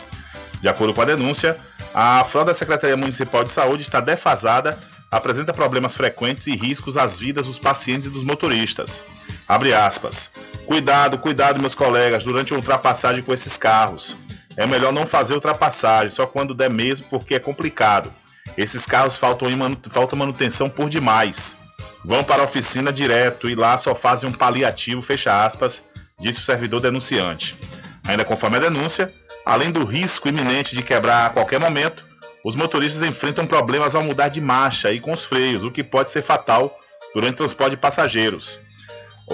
[0.61, 1.57] De acordo com a denúncia,
[1.95, 4.79] a frota da Secretaria Municipal de Saúde está defasada,
[5.11, 9.05] apresenta problemas frequentes e riscos às vidas dos pacientes e dos motoristas.
[9.49, 10.31] Abre aspas.
[10.67, 14.17] Cuidado, cuidado, meus colegas, durante a ultrapassagem com esses carros.
[14.57, 18.13] É melhor não fazer ultrapassagem, só quando der mesmo, porque é complicado.
[18.57, 19.49] Esses carros faltam,
[19.91, 21.57] faltam manutenção por demais.
[22.05, 25.83] Vão para a oficina direto e lá só fazem um paliativo, fecha aspas,
[26.19, 27.59] disse o servidor denunciante.
[28.07, 29.13] Ainda conforme a denúncia,
[29.45, 32.05] além do risco iminente de quebrar a qualquer momento,
[32.45, 36.11] os motoristas enfrentam problemas ao mudar de marcha e com os freios, o que pode
[36.11, 36.79] ser fatal
[37.15, 38.59] durante o transporte de passageiros.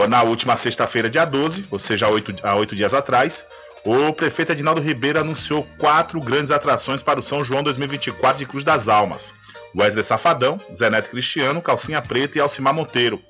[0.08, 3.46] Na última sexta-feira, dia 12, ou seja, há oito, dias atrás,
[3.84, 8.62] o prefeito Edinaldo Ribeiro anunciou quatro grandes atrações para o São João 2024 de Cruz
[8.62, 9.32] das Almas.
[9.74, 13.22] Wesley Safadão, Zé Neto Cristiano, Calcinha Preta e Alcimar Monteiro.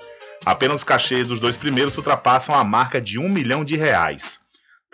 [0.45, 4.41] Apenas os cachês dos dois primeiros ultrapassam a marca de um milhão de reais.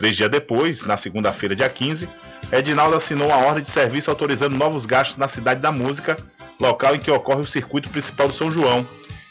[0.03, 2.09] Três dias depois, na segunda-feira, dia 15,
[2.51, 6.17] Edinaldo assinou a ordem de serviço autorizando novos gastos na Cidade da Música,
[6.61, 8.85] local em que ocorre o circuito principal do São João.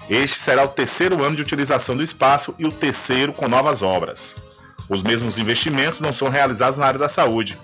[0.09, 4.33] Este será o terceiro ano de utilização do espaço e o terceiro com novas obras.
[4.89, 7.57] Os mesmos investimentos não são realizados na área da saúde.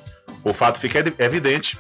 [0.44, 1.80] O fato fica evidente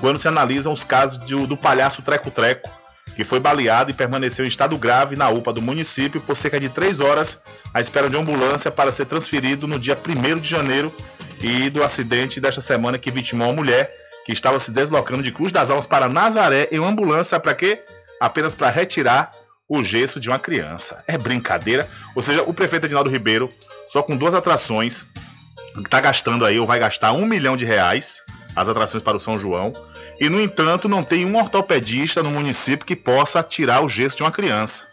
[0.00, 2.68] quando se analisam os casos do, do palhaço Treco Treco,
[3.14, 6.68] que foi baleado e permaneceu em estado grave na UPA do município por cerca de
[6.68, 7.38] três horas
[7.76, 10.90] à espera de ambulância para ser transferido no dia 1 de janeiro
[11.42, 13.90] e do acidente desta semana que vitimou uma mulher
[14.24, 17.82] que estava se deslocando de Cruz das Almas para Nazaré em uma ambulância para quê?
[18.18, 19.30] Apenas para retirar
[19.68, 21.04] o gesso de uma criança.
[21.06, 21.86] É brincadeira.
[22.14, 23.52] Ou seja, o prefeito Edinaldo Ribeiro
[23.90, 25.04] só com duas atrações,
[25.76, 28.22] está gastando aí, ou vai gastar um milhão de reais,
[28.56, 29.74] as atrações para o São João,
[30.18, 34.22] e no entanto não tem um ortopedista no município que possa tirar o gesso de
[34.22, 34.86] uma criança.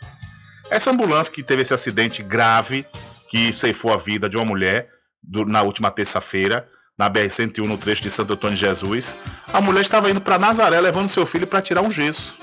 [0.73, 2.83] Essa ambulância que teve esse acidente grave,
[3.29, 4.89] que ceifou a vida de uma mulher
[5.21, 6.67] do, na última terça-feira,
[6.97, 9.15] na BR-101, no trecho de Santo Antônio de Jesus,
[9.53, 12.39] a mulher estava indo para Nazaré levando seu filho para tirar um gesso.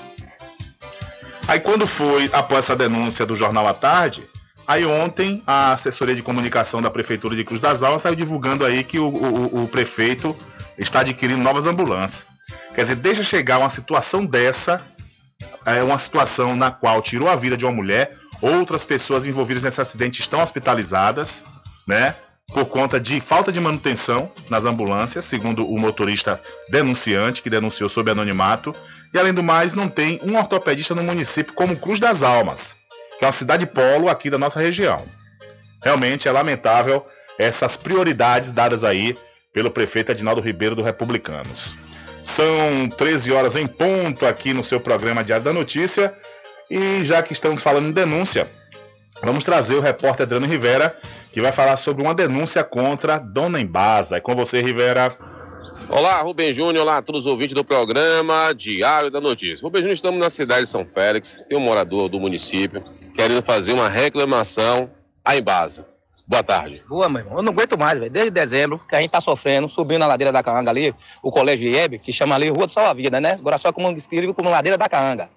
[1.45, 4.23] Aí quando foi, após essa denúncia do Jornal à Tarde,
[4.67, 8.83] Aí ontem a assessoria de comunicação da Prefeitura de Cruz das Almas saiu divulgando aí
[8.85, 10.37] que o, o, o prefeito
[10.77, 12.25] está adquirindo novas ambulâncias.
[12.73, 14.81] Quer dizer, deixa chegar uma situação dessa,
[15.65, 19.79] é uma situação na qual tirou a vida de uma mulher, outras pessoas envolvidas nesse
[19.79, 21.45] acidente estão hospitalizadas,
[21.87, 22.15] né?
[22.53, 28.11] Por conta de falta de manutenção nas ambulâncias, segundo o motorista denunciante, que denunciou sob
[28.11, 28.75] anonimato.
[29.13, 32.75] E além do mais, não tem um ortopedista no município como Cruz das Almas
[33.21, 34.99] que é uma cidade polo aqui da nossa região.
[35.83, 37.05] Realmente é lamentável
[37.37, 39.15] essas prioridades dadas aí
[39.53, 41.75] pelo prefeito Adinaldo Ribeiro do Republicanos.
[42.23, 46.11] São 13 horas em ponto aqui no seu programa Diário da Notícia.
[46.71, 48.47] E já que estamos falando em denúncia,
[49.21, 50.97] vamos trazer o repórter Adriano Rivera,
[51.33, 54.15] que vai falar sobre uma denúncia contra Dona Embasa.
[54.15, 55.17] É com você, Rivera.
[55.89, 59.61] Olá, Rubem Júnior, olá a todos os ouvintes do programa Diário da Notícia.
[59.61, 62.81] Rubem Júnior, estamos na cidade de São Félix, tem um morador do município
[63.13, 64.89] querendo fazer uma reclamação
[65.25, 65.85] à Embasa.
[66.25, 66.81] Boa tarde.
[66.87, 67.39] Boa, meu irmão.
[67.39, 68.09] Eu não aguento mais, velho.
[68.09, 71.67] Desde dezembro que a gente tá sofrendo, subindo na ladeira da Caanga ali, o colégio
[71.67, 73.33] IEB, que chama ali Rua do Salva Vida, né?
[73.33, 75.29] Agora só como escreve como ladeira da Caanga.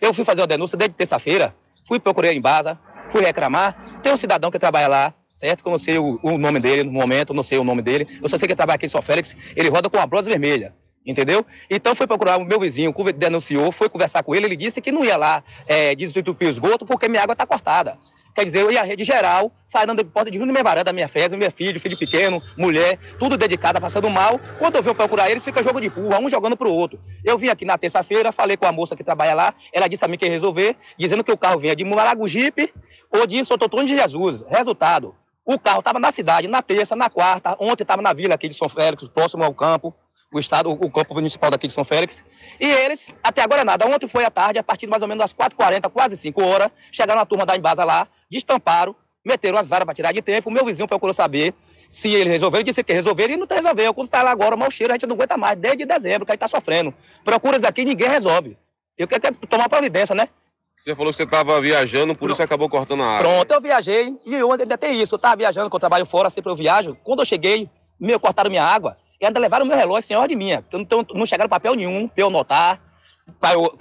[0.00, 1.54] Eu fui fazer uma denúncia desde terça-feira,
[1.86, 2.78] fui procurar a Embasa,
[3.10, 4.00] fui reclamar.
[4.02, 5.62] Tem um cidadão que trabalha lá, certo?
[5.62, 8.08] Que eu não sei o, o, nome dele no momento, não sei o nome dele.
[8.22, 10.30] Eu só sei que ele trabalha aqui em São Félix, ele roda com uma blusa
[10.30, 10.74] vermelha.
[11.06, 11.46] Entendeu?
[11.70, 15.02] Então foi procurar o meu vizinho, denunciou, foi conversar com ele, ele disse que não
[15.02, 17.96] ia lá é, desentupir o esgoto porque minha água está cortada.
[18.40, 21.08] Quer dizer, eu ia a rede geral, saindo da porta de Júnior minha varanda, minha
[21.08, 24.40] festa, meu filho, filho pequeno, mulher, tudo dedicado, passando mal.
[24.58, 26.98] Quando eu venho procurar eles, fica jogo de burra, um jogando pro outro.
[27.22, 30.08] Eu vim aqui na terça-feira, falei com a moça que trabalha lá, ela disse a
[30.08, 32.72] mim que ia resolver, dizendo que o carro vinha de Maragogipe
[33.12, 34.42] ou de Antônio de Jesus.
[34.48, 35.14] Resultado,
[35.44, 38.54] o carro estava na cidade, na terça, na quarta, ontem estava na vila aqui de
[38.54, 39.94] São Félix, próximo ao campo,
[40.32, 42.22] o estado, o campo municipal daqui de São Félix.
[42.58, 43.86] E eles, até agora nada.
[43.86, 46.70] Ontem foi à tarde, a partir de mais ou menos das 4h40, quase 5 horas,
[46.92, 50.48] chegaram a turma da Embasa lá, destamparam, meteram as varas para tirar de tempo.
[50.48, 51.54] O meu vizinho procurou saber
[51.88, 53.92] se eles resolveram, disse que resolveram e não resolveu.
[53.92, 56.30] Quando está lá agora, o mau cheiro, a gente não aguenta mais, desde dezembro que
[56.30, 56.94] a gente está sofrendo.
[57.24, 58.56] Procuras aqui, ninguém resolve.
[58.96, 60.28] Eu quero, quero tomar providência, né?
[60.76, 62.32] Você falou que você estava viajando, por Pronto.
[62.32, 63.30] isso acabou cortando a água.
[63.30, 65.14] Pronto, eu viajei e eu ainda tem isso.
[65.14, 66.96] Eu estava viajando, que eu trabalho fora, sempre eu viajo.
[67.02, 67.68] Quando eu cheguei,
[67.98, 70.62] meu, cortaram minha água e ainda levaram o meu relógio sem ordem minha.
[70.62, 72.80] Porque não, não chegaram papel nenhum para eu anotar.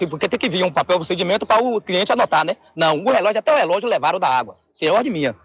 [0.09, 2.57] Porque tem que vir um papel procedimento para o cliente anotar, né?
[2.75, 5.35] Não, o relógio, até o relógio levaram da água, sem ordem minha.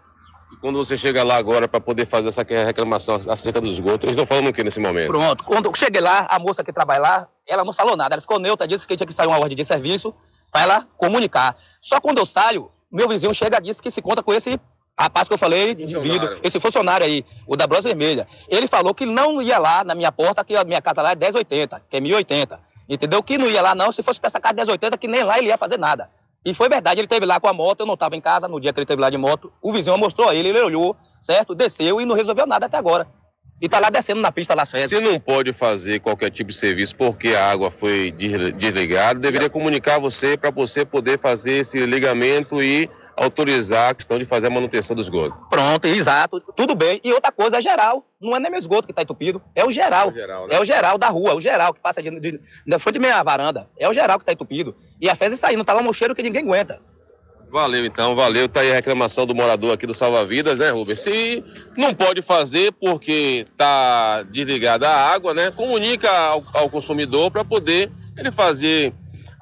[0.51, 4.15] E quando você chega lá agora para poder fazer essa reclamação acerca dos esgotos, eles
[4.15, 5.07] estão falando o que nesse momento?
[5.07, 8.21] Pronto, quando eu cheguei lá, a moça que trabalha lá, ela não falou nada, ela
[8.21, 10.13] ficou neutra, disse que tinha que sair uma ordem de serviço
[10.51, 11.55] para ela comunicar.
[11.81, 14.59] Só quando eu saio, meu vizinho chega e disse que se conta com esse
[14.97, 18.95] Rapaz que eu falei de vidro, esse funcionário aí, o da Brosa Vermelha, ele falou
[18.95, 21.97] que não ia lá na minha porta, que a minha casa lá é 1080, que
[21.97, 22.57] é 1080.
[22.87, 23.21] Entendeu?
[23.23, 25.57] Que não ia lá não, se fosse essa casa 1080, que nem lá ele ia
[25.57, 26.09] fazer nada.
[26.45, 28.59] E foi verdade, ele esteve lá com a moto, eu não estava em casa no
[28.59, 29.51] dia que ele esteve lá de moto.
[29.61, 31.55] O vizinho mostrou a ele, ele olhou, certo?
[31.55, 33.07] Desceu e não resolveu nada até agora.
[33.61, 34.89] E tá lá descendo na pista Las Fezes.
[34.89, 39.49] Se não pode fazer qualquer tipo de serviço porque a água foi desli- desligada, deveria
[39.49, 44.49] comunicar você para você poder fazer esse ligamento e autorizar a questão de fazer a
[44.49, 45.35] manutenção do esgoto.
[45.49, 46.99] Pronto, exato, tudo bem.
[47.03, 48.05] E outra coisa, é geral.
[48.19, 50.11] Não é nem meu esgoto que tá entupido, é o geral.
[50.49, 52.99] É o geral, da rua, é o geral que passa de, de, de frente de
[52.99, 53.69] minha varanda.
[53.79, 54.75] É o geral que tá entupido.
[54.99, 56.81] E a fezes saindo, tá lá um cheiro que ninguém aguenta.
[57.51, 58.49] Valeu então, valeu.
[58.49, 60.99] Tá aí a reclamação do morador aqui do Salva Vidas, né, Rubens?
[60.99, 61.43] Se
[61.77, 65.51] não pode fazer porque tá desligada a água, né?
[65.51, 68.93] Comunica ao, ao consumidor para poder ele fazer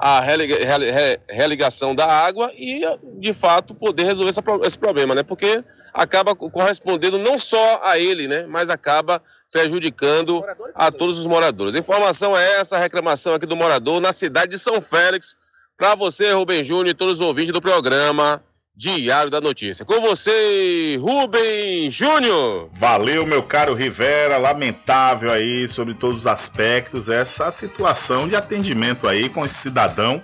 [0.06, 2.82] a religa- reli- re- religação da água e,
[3.22, 4.34] de fato, poder resolver
[4.66, 5.24] esse problema, né?
[5.24, 8.46] Porque acaba co- correspondendo não só a ele, né?
[8.46, 10.44] Mas acaba prejudicando
[10.76, 11.74] a todos os moradores.
[11.74, 15.38] Informação é essa, reclamação aqui do morador na cidade de São Félix,
[15.78, 18.44] para você, Rubem Júnior, e todos os ouvintes do programa
[18.76, 19.86] Diário da Notícia.
[19.86, 22.70] Com você, Rubem Júnior.
[22.74, 24.40] Valeu, meu caro Rivera.
[24.40, 30.22] Lamentável aí sobre todos os aspectos essa situação de atendimento aí com esse cidadão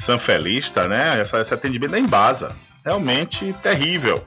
[0.00, 1.20] sanfelista, né?
[1.20, 2.54] Essa, esse atendimento da Embasa.
[2.84, 4.26] Realmente terrível.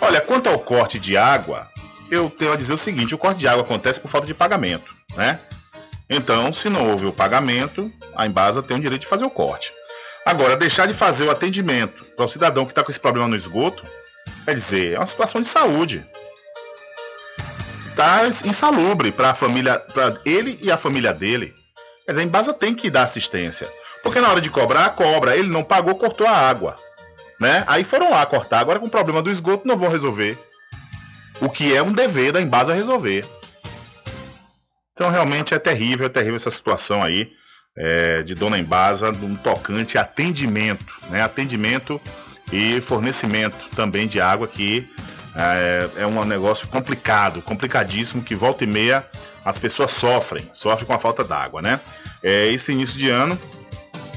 [0.00, 1.68] Olha, quanto ao corte de água,
[2.10, 4.90] eu tenho a dizer o seguinte: o corte de água acontece por falta de pagamento,
[5.14, 5.38] né?
[6.08, 9.70] Então, se não houve o pagamento, a Embasa tem o direito de fazer o corte.
[10.24, 13.36] Agora, deixar de fazer o atendimento para o cidadão que está com esse problema no
[13.36, 13.82] esgoto,
[14.44, 16.04] quer dizer, é uma situação de saúde.
[17.88, 21.54] Está insalubre para a família, para ele e a família dele.
[22.06, 23.68] Quer dizer, a Embasa tem que dar assistência.
[24.02, 25.36] Porque na hora de cobrar, cobra.
[25.36, 26.76] Ele não pagou, cortou a água.
[27.38, 27.64] Né?
[27.66, 28.60] Aí foram lá cortar.
[28.60, 30.38] Agora com o problema do esgoto não vão resolver.
[31.40, 33.26] O que é um dever da Embasa resolver.
[34.92, 37.32] Então realmente é terrível, é terrível essa situação aí
[37.76, 41.22] é, de Dona Embasa, um tocante atendimento, né?
[41.22, 42.00] Atendimento
[42.52, 44.88] e fornecimento também de água que
[45.34, 49.06] é, é um negócio complicado, complicadíssimo, que volta e meia
[49.44, 51.80] as pessoas sofrem, sofrem com a falta d'água, né?
[52.22, 53.38] É, esse início de ano,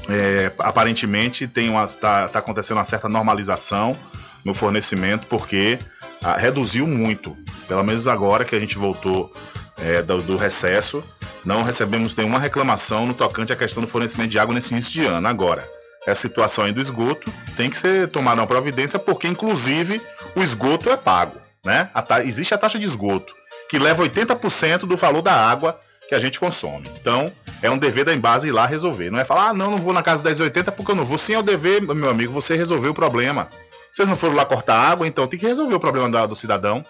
[0.09, 3.97] é, aparentemente, tem uma, tá, acontecendo uma certa normalização
[4.43, 5.79] no fornecimento, porque
[6.23, 7.35] ah, reduziu muito.
[7.67, 9.33] Pelo menos agora que a gente voltou
[9.79, 11.03] é, do, do recesso,
[11.45, 15.05] não recebemos nenhuma reclamação no tocante à questão do fornecimento de água nesse início de
[15.05, 15.27] ano.
[15.27, 15.67] Agora,
[16.07, 20.01] essa situação aí do esgoto tem que ser tomada uma providência, porque inclusive
[20.35, 21.89] o esgoto é pago, né?
[21.93, 23.33] A ta- existe a taxa de esgoto,
[23.69, 25.77] que leva 80% do valor da água
[26.07, 26.87] que a gente consome.
[27.01, 27.31] Então,
[27.63, 29.09] é um dever da Embasa ir lá resolver.
[29.09, 31.17] Não é falar, ah, não, não vou na casa 1080 porque eu não vou.
[31.17, 33.47] Sim, é o dever, meu amigo, você resolveu o problema.
[33.91, 36.83] Vocês não foram lá cortar água, então tem que resolver o problema da- do cidadão.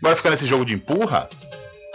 [0.00, 1.28] Agora ficar nesse jogo de empurra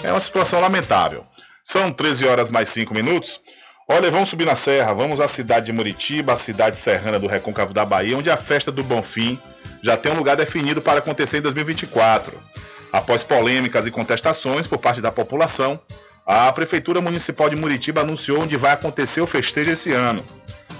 [0.03, 1.24] é uma situação lamentável.
[1.70, 3.41] São 13 horas mais 5 minutos.
[3.89, 7.74] Olha, vamos subir na serra, vamos à cidade de Muritiba, a cidade serrana do Recôncavo
[7.74, 9.38] da Bahia, onde a festa do Bonfim
[9.84, 12.41] já tem um lugar definido para acontecer em 2024.
[12.89, 15.78] Após polêmicas e contestações por parte da população,
[16.26, 20.24] a Prefeitura Municipal de Muritiba anunciou onde vai acontecer o festejo esse ano.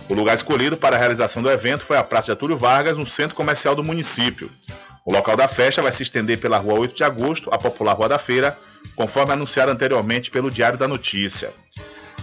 [0.08, 3.06] O lugar escolhido para a realização do evento foi a Praça de Atúlio Vargas, no
[3.06, 4.50] centro comercial do município.
[5.06, 8.08] O local da festa vai se estender pela Rua 8 de Agosto, a popular Rua
[8.08, 8.58] da Feira,
[8.96, 11.52] conforme anunciado anteriormente pelo Diário da Notícia.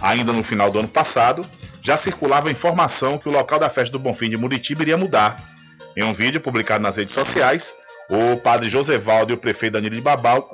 [0.01, 1.45] Ainda no final do ano passado,
[1.81, 5.37] já circulava a informação que o local da festa do Bonfim de Muritiba iria mudar.
[5.95, 7.73] Em um vídeo publicado nas redes sociais,
[8.09, 9.95] o padre Josevaldo e o prefeito Danilo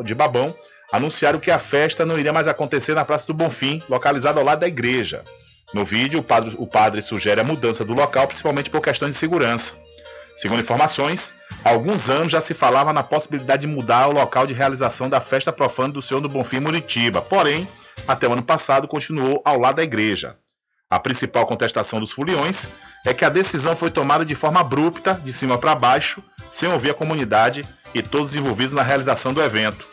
[0.04, 0.56] de, Babão
[0.92, 4.60] anunciaram que a festa não iria mais acontecer na Praça do Bonfim, localizada ao lado
[4.60, 5.24] da igreja.
[5.74, 9.18] No vídeo, o padre, o padre sugere a mudança do local, principalmente por questões de
[9.18, 9.74] segurança.
[10.36, 11.34] Segundo informações,
[11.64, 15.22] há alguns anos já se falava na possibilidade de mudar o local de realização da
[15.22, 17.68] festa profana do Senhor do Bonfim Muritiba, porém,
[18.08, 20.36] até o ano passado continuou ao lado da igreja.
[20.90, 22.68] A principal contestação dos foliões
[23.06, 26.90] é que a decisão foi tomada de forma abrupta, de cima para baixo, sem ouvir
[26.90, 29.86] a comunidade e todos os envolvidos na realização do evento.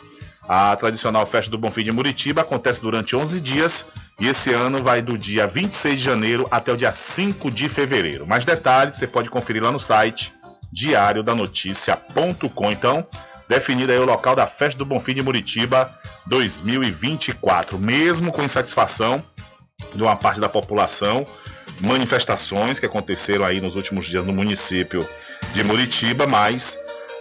[0.47, 3.85] A tradicional festa do Bonfim de Muritiba acontece durante 11 dias
[4.19, 8.25] e esse ano vai do dia 26 de janeiro até o dia 5 de fevereiro.
[8.25, 10.33] Mais detalhes você pode conferir lá no site
[10.71, 12.71] diariodanoticia.com.
[12.71, 13.05] Então,
[13.47, 15.93] definido aí o local da festa do Bonfim de Muritiba
[16.27, 17.77] 2024.
[17.77, 19.23] Mesmo com insatisfação
[19.93, 21.25] de uma parte da população,
[21.81, 25.07] manifestações que aconteceram aí nos últimos dias no município
[25.53, 26.77] de Muritiba, mas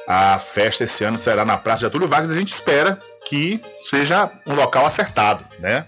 [0.07, 2.31] a festa esse ano será na Praça de Atúlio Vargas.
[2.31, 5.87] A gente espera que seja um local acertado, né?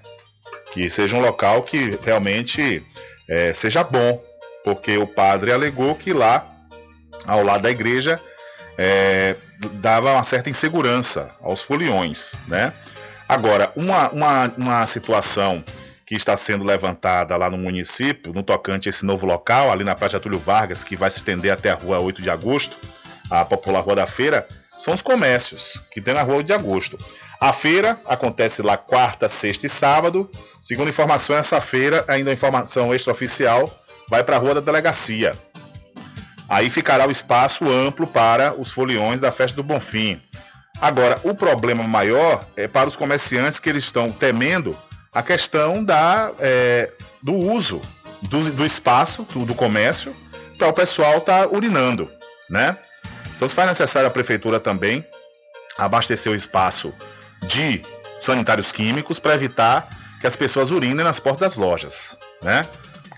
[0.73, 2.83] Que seja um local que realmente
[3.29, 4.21] é, seja bom,
[4.63, 6.47] porque o padre alegou que lá,
[7.27, 8.21] ao lado da igreja,
[8.79, 9.37] é,
[9.75, 12.73] dava uma certa insegurança aos foliões, né?
[13.29, 15.63] Agora, uma, uma, uma situação
[16.05, 19.95] que está sendo levantada lá no município, no tocante a esse novo local, ali na
[19.95, 22.77] Praça Túlio Vargas, que vai se estender até a rua 8 de agosto,
[23.31, 24.45] a popular Rua da Feira,
[24.77, 26.99] são os comércios que tem na Rua 8 de agosto.
[27.41, 30.29] A feira acontece lá quarta, sexta e sábado.
[30.61, 33.71] Segundo informação, essa feira, ainda informação extraoficial,
[34.09, 35.33] vai para a Rua da Delegacia.
[36.51, 40.21] Aí ficará o espaço amplo para os foliões da Festa do Bonfim.
[40.81, 44.77] Agora, o problema maior é para os comerciantes que eles estão temendo
[45.15, 46.91] a questão da, é,
[47.23, 47.81] do uso
[48.23, 50.13] do, do espaço, do, do comércio,
[50.59, 52.11] para o pessoal estar tá urinando,
[52.51, 52.77] né?
[53.37, 55.07] Então se faz necessário a prefeitura também
[55.79, 56.93] abastecer o espaço
[57.47, 57.81] de
[58.21, 59.89] sanitários químicos para evitar
[60.21, 62.63] que as pessoas urinem nas portas das lojas, né?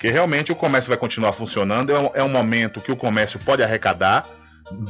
[0.02, 3.38] Porque realmente o comércio vai continuar funcionando, é um, é um momento que o comércio
[3.38, 4.26] pode arrecadar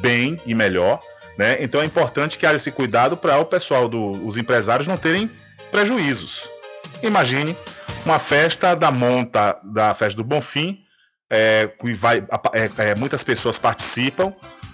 [0.00, 1.00] bem e melhor,
[1.36, 1.58] né?
[1.60, 5.30] Então é importante que haja esse cuidado para o pessoal dos empresários não terem
[5.70, 6.48] prejuízos,
[7.02, 7.54] Imagine
[8.06, 10.80] uma festa da monta da festa do Bonfim,
[11.28, 14.32] é, que vai, é, é, muitas pessoas participam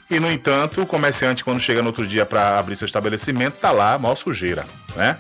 [0.09, 3.73] e, no entanto, o comerciante, quando chega no outro dia para abrir seu estabelecimento, está
[3.73, 4.65] lá, mal sujeira,
[4.95, 5.19] né?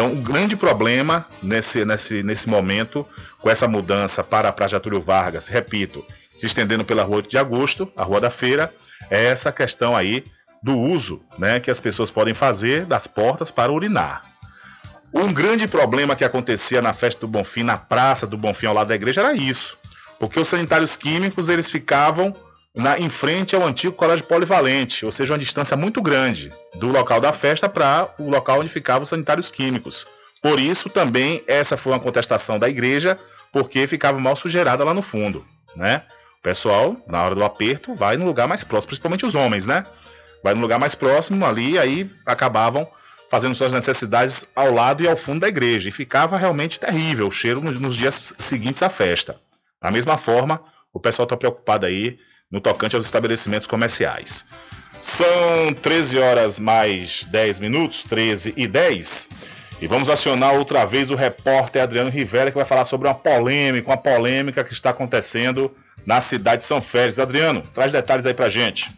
[0.00, 3.06] Então, o grande problema nesse, nesse, nesse momento,
[3.38, 6.02] com essa mudança para a Praia Getúlio Vargas, repito,
[6.34, 8.72] se estendendo pela Rua 8 de Agosto, a Rua da Feira,
[9.10, 10.24] é essa questão aí
[10.62, 14.22] do uso né, que as pessoas podem fazer das portas para urinar.
[15.12, 18.88] Um grande problema que acontecia na festa do Bonfim, na praça do Bonfim ao lado
[18.88, 19.76] da igreja, era isso.
[20.18, 22.34] Porque os sanitários químicos eles ficavam
[22.74, 27.20] na, em frente ao antigo colégio polivalente, ou seja, uma distância muito grande do local
[27.20, 30.06] da festa para o local onde ficavam os sanitários químicos.
[30.42, 33.16] Por isso também essa foi uma contestação da igreja,
[33.52, 35.44] porque ficava mal sujeirada lá no fundo,
[35.76, 36.02] né?
[36.38, 39.84] O pessoal, na hora do aperto, vai no lugar mais próximo, principalmente os homens, né?
[40.42, 42.88] Vai no lugar mais próximo ali, aí acabavam
[43.30, 45.88] fazendo suas necessidades ao lado e ao fundo da igreja.
[45.88, 49.38] E ficava realmente terrível o cheiro nos dias seguintes à festa.
[49.80, 50.62] Da mesma forma,
[50.92, 52.18] o pessoal está preocupado aí
[52.50, 54.44] no tocante aos estabelecimentos comerciais.
[55.00, 59.28] São 13 horas mais 10 minutos, 13 e 10.
[59.80, 63.88] E vamos acionar outra vez o repórter Adriano Rivera, que vai falar sobre uma polêmica,
[63.88, 65.74] uma polêmica que está acontecendo
[66.04, 67.18] na cidade de São Félix.
[67.18, 68.90] Adriano, traz detalhes aí pra gente.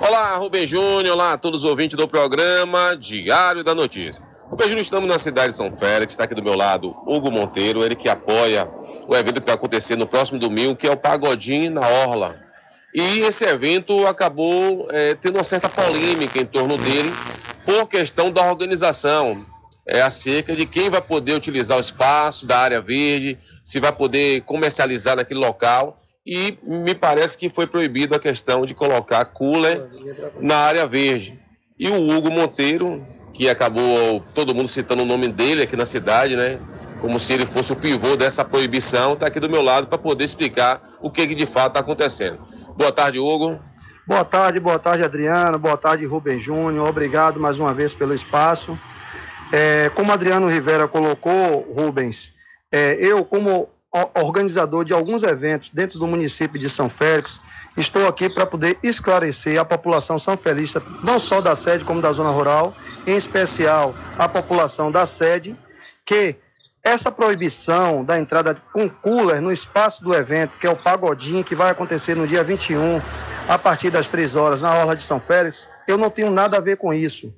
[0.00, 4.24] Olá, Rubem Júnior, olá a todos os ouvintes do programa Diário da Notícia.
[4.48, 7.84] Rubem Júnior, estamos na cidade de São Félix, está aqui do meu lado Hugo Monteiro,
[7.84, 8.66] ele que apoia
[9.06, 12.51] o evento que vai acontecer no próximo domingo, que é o Pagodinho na Orla.
[12.94, 17.10] E esse evento acabou é, tendo uma certa polêmica em torno dele
[17.64, 19.46] por questão da organização,
[19.86, 24.42] é, acerca de quem vai poder utilizar o espaço da área verde, se vai poder
[24.42, 29.88] comercializar naquele local e me parece que foi proibido a questão de colocar cooler
[30.40, 31.38] na área verde.
[31.78, 36.36] E o Hugo Monteiro, que acabou todo mundo citando o nome dele aqui na cidade,
[36.36, 36.60] né?
[37.00, 40.24] Como se ele fosse o pivô dessa proibição, está aqui do meu lado para poder
[40.24, 42.51] explicar o que, que de fato está acontecendo.
[42.76, 43.60] Boa tarde, Hugo.
[44.06, 45.58] Boa tarde, boa tarde, Adriano.
[45.58, 46.88] Boa tarde, Rubem Júnior.
[46.88, 48.78] Obrigado mais uma vez pelo espaço.
[49.52, 52.32] É, como Adriano Rivera colocou, Rubens,
[52.70, 53.68] é, eu, como
[54.14, 57.40] organizador de alguns eventos dentro do município de São Félix.
[57.76, 62.12] Estou aqui para poder esclarecer a população são felista, não só da sede como da
[62.12, 62.74] zona rural,
[63.06, 65.56] em especial a população da sede,
[66.04, 66.36] que
[66.82, 71.54] essa proibição da entrada com cooler no espaço do evento, que é o Pagodinho, que
[71.54, 73.00] vai acontecer no dia 21,
[73.48, 76.60] a partir das 3 horas, na Orla de São Félix, eu não tenho nada a
[76.60, 77.32] ver com isso.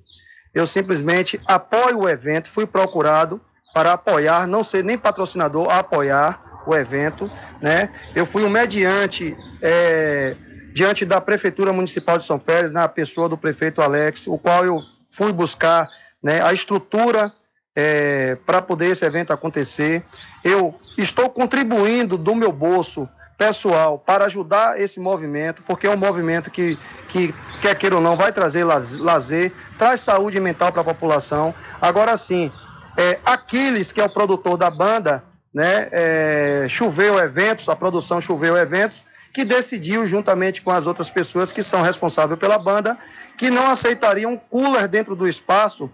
[0.55, 3.41] Eu simplesmente apoio o evento, fui procurado
[3.75, 7.31] para apoiar, não ser nem patrocinador, apoiar o evento,
[7.61, 7.91] né?
[8.15, 10.37] Eu fui um mediante é,
[10.73, 14.81] diante da Prefeitura Municipal de São Félix, na pessoa do prefeito Alex, o qual eu
[15.11, 15.89] fui buscar
[16.23, 17.33] né, a estrutura
[17.75, 20.05] é, para poder esse evento acontecer.
[20.43, 26.51] Eu estou contribuindo do meu bolso pessoal para ajudar esse movimento, porque é um movimento
[26.51, 31.55] que, que quer queira ou não, vai trazer lazer, traz saúde mental para a população.
[31.81, 32.53] Agora sim,
[32.97, 38.57] é, Aquiles, que é o produtor da banda, né, é, Choveu Eventos, a produção Choveu
[38.57, 42.97] Eventos, que decidiu, juntamente com as outras pessoas que são responsáveis pela banda,
[43.37, 45.91] que não aceitariam cooler dentro do espaço.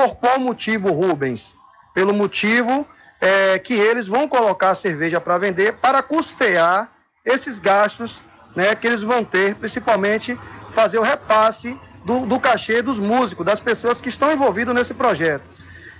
[0.00, 1.54] Por qual motivo, Rubens?
[1.92, 2.88] Pelo motivo
[3.20, 6.90] é, que eles vão colocar a cerveja para vender para custear
[7.22, 8.24] esses gastos
[8.56, 10.40] né, que eles vão ter, principalmente
[10.72, 15.50] fazer o repasse do, do cachê dos músicos, das pessoas que estão envolvidas nesse projeto.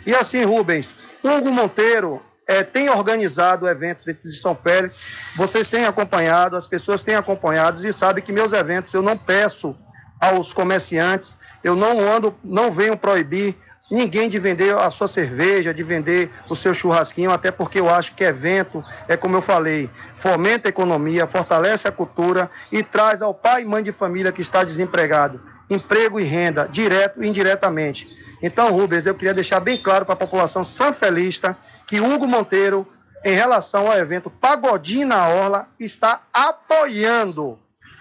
[0.07, 5.05] E assim, Rubens, Hugo Monteiro é, tem organizado eventos dentro de São Félix.
[5.36, 9.76] Vocês têm acompanhado, as pessoas têm acompanhado e sabem que meus eventos eu não peço
[10.18, 11.36] aos comerciantes.
[11.62, 13.55] Eu não ando, não venho proibir
[13.91, 18.14] ninguém de vender a sua cerveja, de vender o seu churrasquinho, até porque eu acho
[18.14, 23.34] que evento, é como eu falei, fomenta a economia, fortalece a cultura e traz ao
[23.34, 28.11] pai e mãe de família que está desempregado emprego e renda, direto e indiretamente.
[28.43, 32.86] Então, Rubens, eu queria deixar bem claro para a população sanfelista que Hugo Monteiro,
[33.24, 37.59] em relação ao evento Pagodinho na Orla, está apoiando.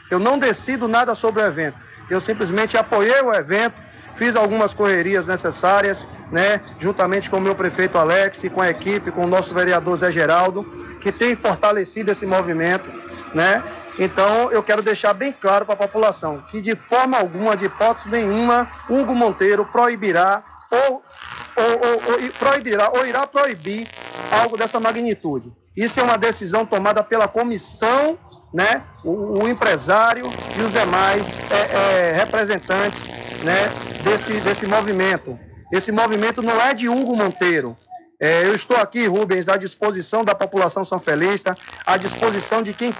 [0.10, 1.80] Eu não decido nada sobre o evento.
[2.10, 3.76] Eu simplesmente apoiei o evento,
[4.16, 9.26] fiz algumas correrias necessárias, né, juntamente com o meu prefeito Alex com a equipe, com
[9.26, 10.64] o nosso vereador Zé Geraldo,
[11.00, 12.92] que tem fortalecido esse movimento,
[13.34, 13.64] né?
[13.98, 18.10] Então, eu quero deixar bem claro para a população que, de forma alguma, de hipótese
[18.10, 21.04] nenhuma, Hugo Monteiro proibirá ou,
[21.56, 23.88] ou, ou, ou, proibirá ou irá proibir
[24.32, 25.52] algo dessa magnitude.
[25.76, 28.18] Isso é uma decisão tomada pela comissão,
[28.54, 30.26] né, o, o empresário
[30.58, 33.08] e os demais é, é, representantes
[33.44, 33.70] né,
[34.04, 35.38] desse, desse movimento.
[35.72, 37.78] Esse movimento não é de Hugo Monteiro,
[38.20, 42.94] é, eu estou aqui, Rubens, à disposição da população sanfelista, à disposição de quem,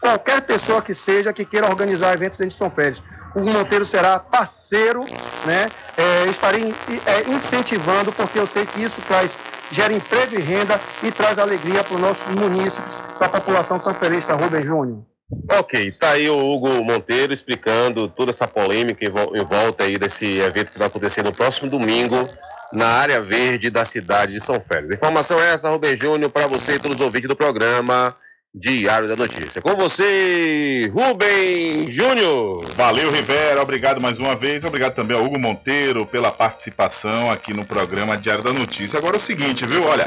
[0.00, 3.00] qualquer pessoa que seja, que queira organizar eventos dentro de São Félix.
[3.34, 5.04] O Monteiro será parceiro,
[5.44, 5.70] né?
[5.96, 6.74] É, estarei
[7.06, 9.36] é, incentivando, porque eu sei que isso traz,
[9.70, 14.34] gera emprego e renda e traz alegria para os nossos munícipes, para a população sanfelista,
[14.34, 15.02] Rubens Júnior.
[15.50, 20.70] Ok, tá aí o Hugo Monteiro explicando toda essa polêmica em volta aí desse evento
[20.70, 22.28] que vai acontecer no próximo domingo
[22.72, 24.90] na área verde da cidade de São Félix.
[24.90, 28.14] Informação é essa, Rubem Júnior, para você e todos os ouvintes do programa
[28.54, 29.60] Diário da Notícia.
[29.60, 32.64] Com você, Rubem Júnior.
[32.76, 33.60] Valeu, Rivera.
[33.60, 34.64] Obrigado mais uma vez.
[34.64, 38.96] Obrigado também ao Hugo Monteiro pela participação aqui no programa Diário da Notícia.
[38.96, 39.84] Agora é o seguinte, viu?
[39.84, 40.06] Olha,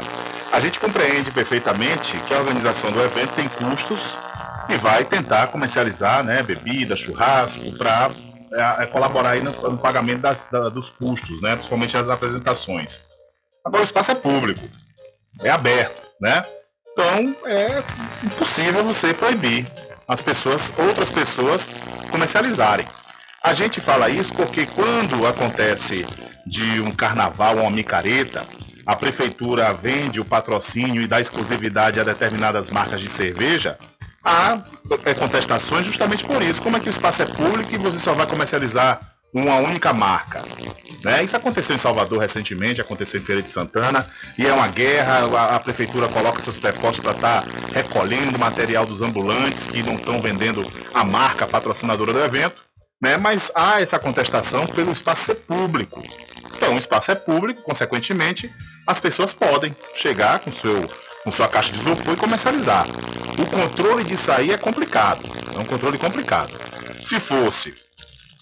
[0.50, 4.16] a gente compreende perfeitamente que a organização do evento tem custos
[4.70, 8.10] e vai tentar comercializar, né, bebida, churrasco, para
[8.52, 11.54] é, é colaborar aí no, no pagamento das, da, dos custos, né?
[11.56, 13.02] principalmente as apresentações.
[13.62, 14.66] Agora o espaço é público,
[15.42, 16.42] é aberto, né?
[16.98, 17.80] Então é
[18.24, 19.64] impossível você proibir
[20.08, 21.70] as pessoas, outras pessoas
[22.10, 22.84] comercializarem.
[23.40, 26.04] A gente fala isso porque quando acontece
[26.44, 28.44] de um carnaval ou uma micareta,
[28.84, 33.78] a prefeitura vende o patrocínio e dá exclusividade a determinadas marcas de cerveja,
[34.24, 34.60] há
[35.04, 36.60] é, contestações justamente por isso.
[36.60, 38.98] Como é que o espaço é público e você só vai comercializar
[39.32, 40.42] uma única marca.
[41.04, 41.22] Né?
[41.22, 44.06] Isso aconteceu em Salvador recentemente, aconteceu em Feira de Santana,
[44.36, 48.86] e é uma guerra, a, a prefeitura coloca seus prepostos para estar tá recolhendo material
[48.86, 52.62] dos ambulantes que não estão vendendo a marca patrocinadora do evento,
[53.00, 53.16] né?
[53.16, 56.02] mas há essa contestação pelo espaço ser público.
[56.56, 58.50] Então, o espaço é público, consequentemente,
[58.86, 60.88] as pessoas podem chegar com seu
[61.24, 62.86] com sua caixa de isopor e comercializar.
[63.38, 65.20] O controle disso aí é complicado,
[65.54, 66.52] é um controle complicado.
[67.02, 67.74] Se fosse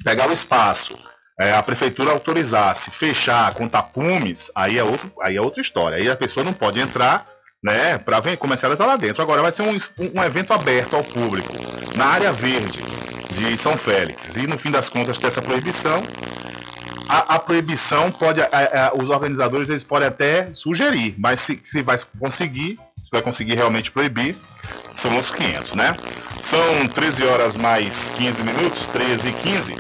[0.05, 0.97] pegar o espaço,
[1.38, 5.99] é, a prefeitura autorizasse fechar com tapumes, aí é, outro, aí é outra história.
[5.99, 7.26] Aí a pessoa não pode entrar
[7.62, 9.22] né, para comercializar lá dentro.
[9.22, 9.76] Agora vai ser um,
[10.14, 11.53] um evento aberto ao público,
[11.97, 12.80] na área verde
[13.32, 14.36] de São Félix.
[14.36, 16.03] E no fim das contas, ter essa proibição,
[17.09, 21.82] a, a proibição pode, a, a, os organizadores eles podem até sugerir, mas se, se
[21.82, 24.36] vai conseguir, se vai conseguir realmente proibir,
[24.94, 25.96] são outros 500, né?
[26.40, 29.74] São 13 horas mais 15 minutos, 13 e 15.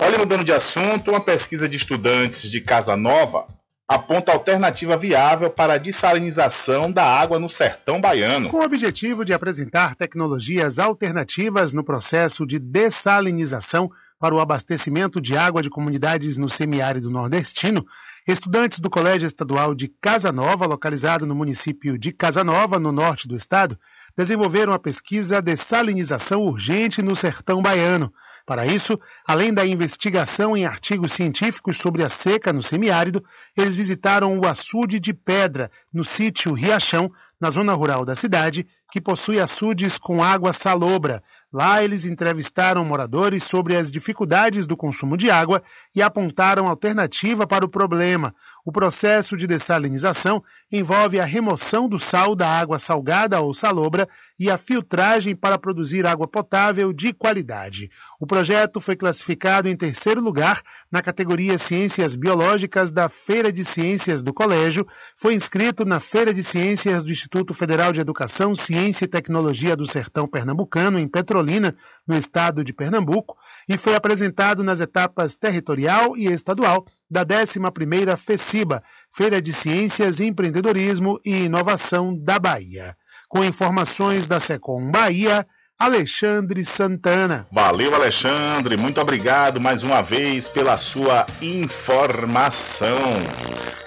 [0.00, 3.46] Olha, mudando de assunto, uma pesquisa de estudantes de Casa Nova
[3.86, 8.48] aponta alternativa viável para a dessalinização da água no sertão baiano.
[8.48, 13.90] Com o objetivo de apresentar tecnologias alternativas no processo de dessalinização
[14.24, 17.84] para o abastecimento de água de comunidades no semiárido nordestino,
[18.26, 23.28] estudantes do Colégio Estadual de Casa Nova, localizado no município de Casa Nova, no norte
[23.28, 23.78] do estado,
[24.16, 28.10] desenvolveram a pesquisa Dessalinização Urgente no Sertão Baiano.
[28.46, 33.22] Para isso, além da investigação em artigos científicos sobre a seca no semiárido,
[33.54, 39.02] eles visitaram o açude de pedra, no sítio Riachão, na zona rural da cidade, que
[39.02, 41.22] possui açudes com água salobra.
[41.54, 45.62] Lá eles entrevistaram moradores sobre as dificuldades do consumo de água
[45.94, 48.34] e apontaram alternativa para o problema.
[48.64, 50.42] O processo de dessalinização
[50.72, 54.08] envolve a remoção do sal da água salgada ou salobra
[54.38, 57.90] e a filtragem para produzir água potável de qualidade.
[58.18, 64.22] O projeto foi classificado em terceiro lugar na categoria Ciências Biológicas da Feira de Ciências
[64.22, 69.08] do Colégio, foi inscrito na Feira de Ciências do Instituto Federal de Educação, Ciência e
[69.08, 71.76] Tecnologia do Sertão Pernambucano, em Petrolina,
[72.06, 73.36] no estado de Pernambuco,
[73.68, 81.20] e foi apresentado nas etapas territorial e estadual da 11ª FECIBA, Feira de Ciências, Empreendedorismo
[81.24, 82.96] e Inovação da Bahia.
[83.28, 85.46] Com informações da Secom Bahia,
[85.78, 87.46] Alexandre Santana.
[87.50, 88.76] Valeu, Alexandre.
[88.76, 92.96] Muito obrigado mais uma vez pela sua informação.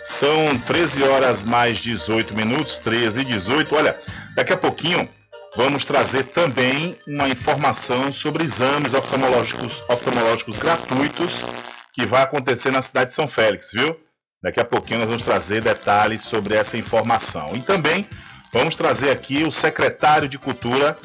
[0.04, 3.74] São 13 horas mais 18 minutos, 13 e 18.
[3.74, 3.98] Olha,
[4.36, 5.08] daqui a pouquinho
[5.56, 11.44] vamos trazer também uma informação sobre exames oftalmológicos, oftalmológicos gratuitos
[11.98, 14.00] que vai acontecer na cidade de São Félix, viu?
[14.40, 17.56] Daqui a pouquinho nós vamos trazer detalhes sobre essa informação.
[17.56, 18.08] E também
[18.54, 20.96] vamos trazer aqui o secretário de Cultura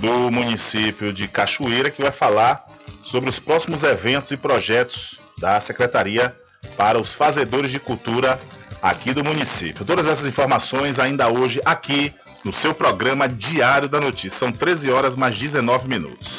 [0.00, 2.64] do município de Cachoeira, que vai falar
[3.04, 6.34] sobre os próximos eventos e projetos da Secretaria
[6.78, 8.40] para os fazedores de cultura
[8.80, 9.84] aqui do município.
[9.84, 14.38] Todas essas informações ainda hoje aqui no seu programa Diário da Notícia.
[14.38, 16.38] São 13 horas mais 19 minutos.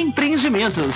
[0.01, 0.95] Empreendimentos.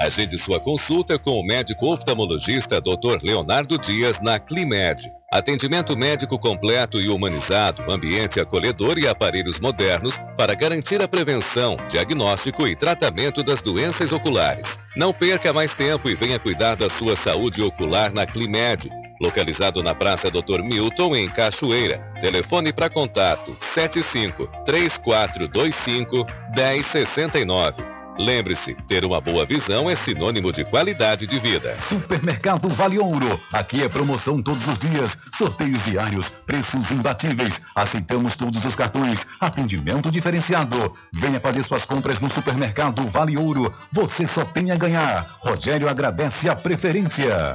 [0.00, 3.18] Agende sua consulta com o médico oftalmologista Dr.
[3.22, 4.96] Leonardo Dias na Climed.
[5.30, 12.66] Atendimento médico completo e humanizado, ambiente acolhedor e aparelhos modernos para garantir a prevenção, diagnóstico
[12.66, 14.78] e tratamento das doenças oculares.
[14.96, 18.88] Não perca mais tempo e venha cuidar da sua saúde ocular na Climed.
[19.20, 20.62] Localizado na Praça Dr.
[20.62, 21.98] Milton, em Cachoeira.
[22.20, 27.99] Telefone para contato 75 3425 1069.
[28.20, 31.74] Lembre-se, ter uma boa visão é sinônimo de qualidade de vida.
[31.80, 33.40] Supermercado Vale Ouro.
[33.50, 37.62] Aqui é promoção todos os dias, sorteios diários, preços imbatíveis.
[37.74, 40.94] Aceitamos todos os cartões, atendimento diferenciado.
[41.10, 43.72] Venha fazer suas compras no Supermercado Vale Ouro.
[43.90, 45.38] Você só tem a ganhar.
[45.40, 47.54] Rogério agradece a preferência.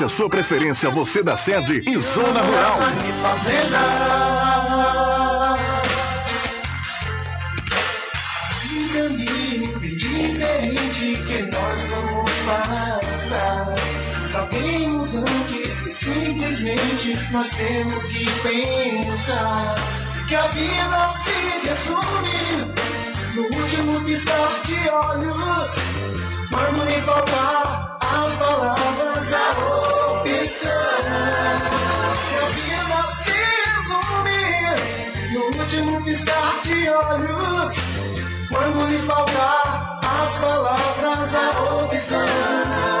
[0.03, 2.79] a sua preferência, você da sede e zona rural.
[9.81, 13.75] Diferente que nós vamos passar.
[14.25, 19.75] Sabemos antes que simplesmente nós temos que pensar
[20.27, 22.73] que a vida se resume
[23.35, 25.91] no último piscar de olhos.
[26.85, 29.90] Lhe faltar as palavras, a
[35.61, 37.75] último piscar de olhos.
[38.49, 43.00] Quando lhe faltar as palavras, a opção.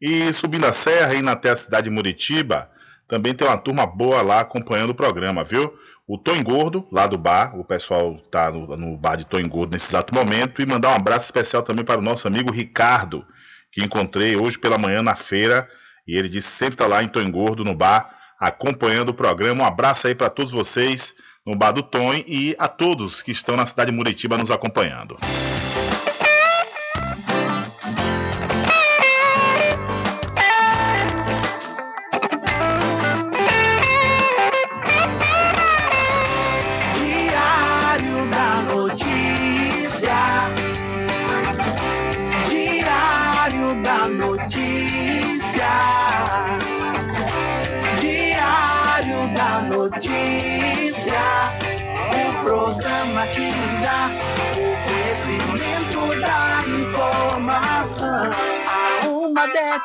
[0.00, 2.70] E subindo a serra, indo até a cidade de Muritiba,
[3.08, 5.72] também tem uma turma boa lá acompanhando o programa, viu?
[6.06, 9.72] O Tom Gordo, lá do bar, o pessoal está no, no, bar de Tom Gordo
[9.72, 13.24] nesse exato momento, e mandar um abraço especial também para o nosso amigo Ricardo,
[13.72, 15.68] que encontrei hoje pela manhã na feira,
[16.06, 19.62] e ele disse sempre está lá em Tom Gordo, no bar, acompanhando o programa.
[19.62, 21.14] Um abraço aí para todos vocês
[21.46, 25.18] no bar do Tom e a todos que estão na cidade de Muritiba nos acompanhando.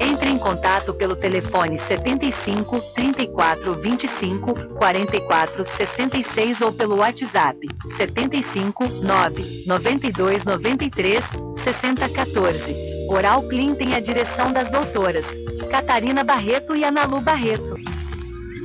[0.00, 9.64] Entre em contato pelo telefone 75 34 25 44 66 ou pelo WhatsApp 75 9
[9.66, 11.24] 92 93
[11.62, 12.76] 60 14.
[13.08, 15.26] Oral Clean tem a direção das doutoras
[15.70, 17.93] Catarina Barreto e Analu Barreto.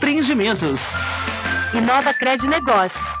[0.00, 0.80] Empreendimentos.
[1.74, 3.20] Inova Cred Negócios.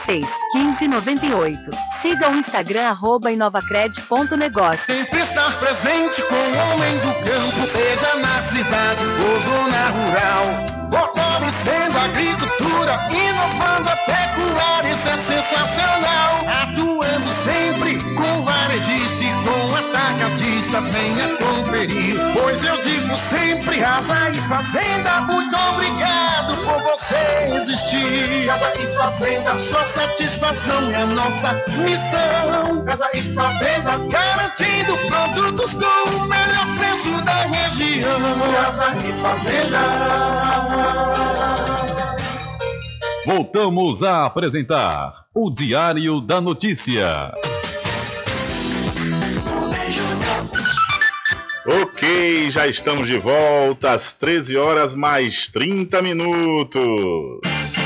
[0.07, 1.71] 86 15 98.
[2.01, 4.85] Siga o Instagram arroba inovacred.negócios.
[4.85, 10.81] Sempre estar presente com o homem do campo, seja na cidade ou zona rural.
[10.91, 16.45] Fortalecendo a agricultura, inovando a pecuária, isso é sensacional.
[16.63, 22.15] Atuando sempre com varejista e com atacadista, venha conferir.
[22.33, 28.45] Pois eu digo sempre, Casa e Fazenda, muito obrigado por você existir.
[28.47, 32.85] Casa e Fazenda, sua satisfação é nossa missão.
[32.85, 38.19] Casa e Fazenda, garantindo produtos com o melhor preço da região.
[38.53, 39.79] Casa e Fazenda.
[43.25, 47.31] Voltamos a apresentar o Diário da Notícia.
[52.49, 57.80] Já estamos de volta às 13 horas mais 30 minutos.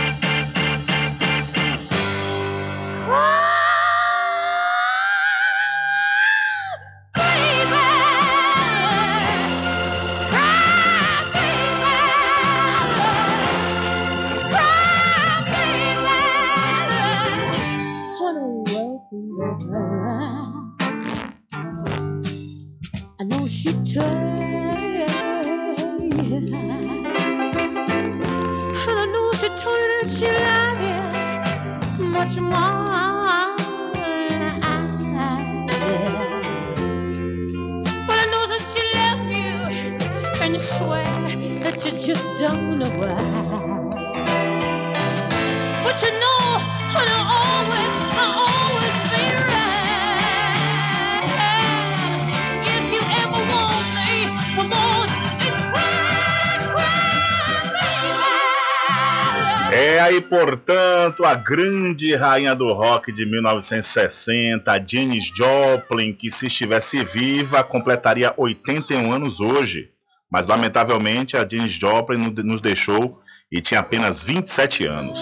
[61.35, 69.11] A grande rainha do rock de 1960, Janis Joplin, que se estivesse viva completaria 81
[69.11, 69.89] anos hoje.
[70.31, 73.19] Mas lamentavelmente a Janis Joplin no- nos deixou
[73.51, 75.19] e tinha apenas 27 anos.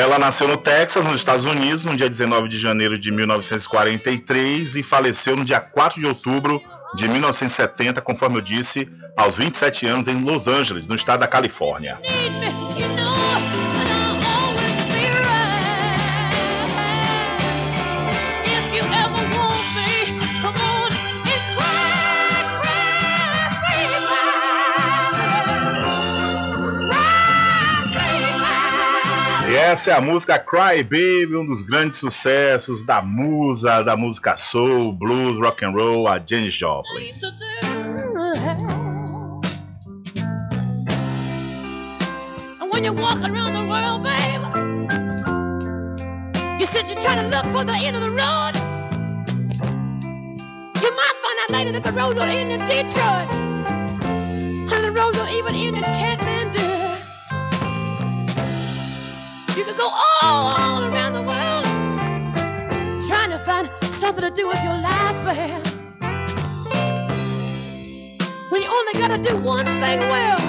[0.00, 4.82] Ela nasceu no Texas, nos Estados Unidos, no dia 19 de janeiro de 1943 e
[4.82, 10.18] faleceu no dia 4 de outubro de 1970, conforme eu disse, aos 27 anos em
[10.24, 11.98] Los Angeles, no estado da Califórnia.
[29.70, 34.92] Essa é a música Cry Baby, um dos grandes sucessos da musa, da música soul,
[34.92, 37.14] blues, rock and roll, a Janis Joplin.
[42.82, 44.40] You're walking around the world, babe,
[46.58, 48.56] you said you're trying to look for the end of the road.
[50.82, 53.28] You might find out later that the road don't end in Detroit.
[54.72, 56.39] And the road don't even end in Kathmandu.
[59.60, 61.66] You could go all, all around the world
[63.06, 65.62] trying to find something to do with your life, babe.
[68.48, 70.40] When you only gotta do one thing well.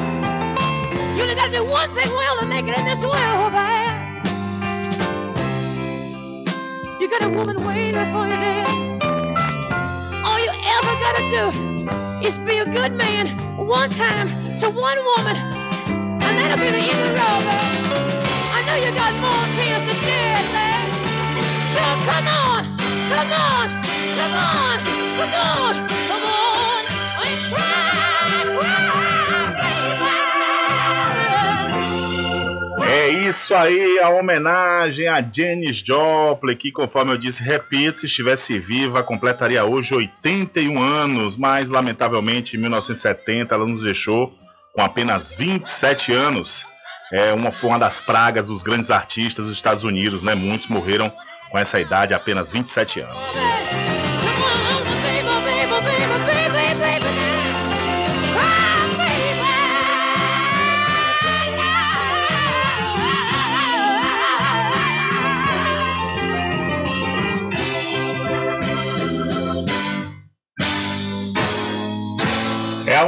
[1.17, 4.23] You only gotta do one thing well to make it in this world, babe.
[7.01, 8.69] You got a woman waiting for you there.
[10.23, 13.27] All you ever gotta do is be a good man
[13.57, 14.29] one time
[14.61, 18.20] to one woman, and that'll be the end of the road, babe.
[18.61, 20.93] I know you got more tears to shed, babe.
[21.73, 22.61] So come on,
[23.09, 23.67] come on,
[24.13, 24.77] come on,
[25.17, 25.91] come on,
[32.87, 38.59] É isso aí, a homenagem a Janis Joplin, que conforme eu disse, repito, se estivesse
[38.59, 44.31] viva, completaria hoje 81 anos, mas lamentavelmente em 1970 ela nos deixou
[44.71, 46.69] com apenas 27 anos.
[47.11, 50.33] É uma, uma das pragas dos grandes artistas dos Estados Unidos, né?
[50.33, 51.11] Muitos morreram
[51.51, 54.10] com essa idade, apenas 27 anos.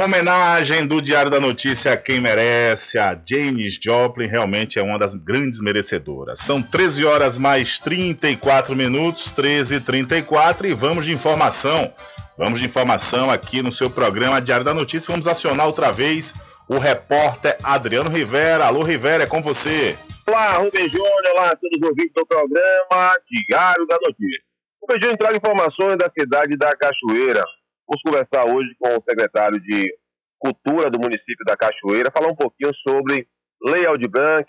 [0.04, 5.14] Homenagem do Diário da Notícia a quem merece, a Janis Joplin, realmente é uma das
[5.14, 6.40] grandes merecedoras.
[6.40, 11.90] São 13 horas mais 34 minutos, 13 e 34 e vamos de informação.
[12.36, 15.10] Vamos de informação aqui no seu programa Diário da Notícia.
[15.10, 16.34] Vamos acionar outra vez
[16.68, 18.66] o repórter Adriano Rivera.
[18.66, 19.96] Alô, Rivera, é com você.
[20.28, 23.16] Olá, Rubem Júnior, olá, todos os ouvintes do programa
[23.48, 24.42] Diário da Notícia.
[24.82, 27.42] Rubem Júnior traga informações da cidade da Cachoeira.
[27.86, 29.94] Vamos conversar hoje com o secretário de
[30.38, 33.26] Cultura do município da Cachoeira, falar um pouquinho sobre
[33.62, 34.46] Lei Aldir Blanc,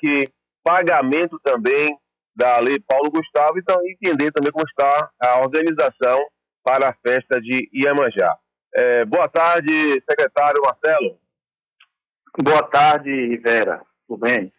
[0.64, 1.98] pagamento também
[2.36, 6.20] da Lei Paulo Gustavo e então, entender também como está a organização
[6.64, 8.38] para a festa de Iemanjá.
[8.76, 9.72] É, boa tarde,
[10.10, 11.18] secretário Marcelo.
[12.44, 13.82] Boa tarde, Rivera.
[14.06, 14.52] Tudo bem?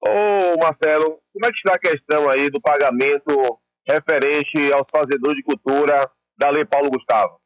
[0.00, 5.42] Ô, Marcelo, como é que está a questão aí do pagamento referente aos fazedores de
[5.42, 7.38] cultura da Lei Paulo Gustavo?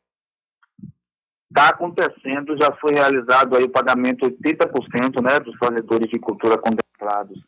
[1.53, 7.39] Está acontecendo, já foi realizado aí o pagamento 80% né, dos fazedores de cultura contemplados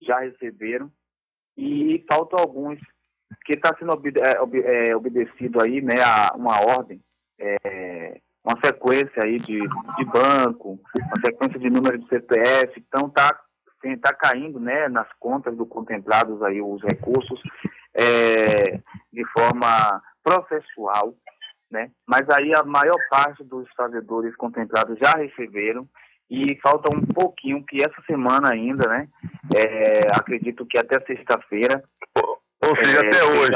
[0.00, 0.90] já receberam.
[1.58, 2.78] E faltam alguns
[3.44, 7.02] que está sendo obede é, é, obedecido aí, né, a uma ordem,
[7.38, 13.38] é, uma sequência aí de, de banco, uma sequência de número de CPF, então está
[14.00, 17.40] tá caindo, né, nas contas do contemplados aí os recursos
[17.94, 18.80] é,
[19.12, 21.14] de forma processual,
[21.70, 25.88] né, mas aí a maior parte dos fazedores contemplados já receberam
[26.28, 29.08] e falta um pouquinho que essa semana ainda, né,
[29.54, 31.82] é, acredito que até sexta-feira
[32.62, 33.50] ou seja, é, até hoje.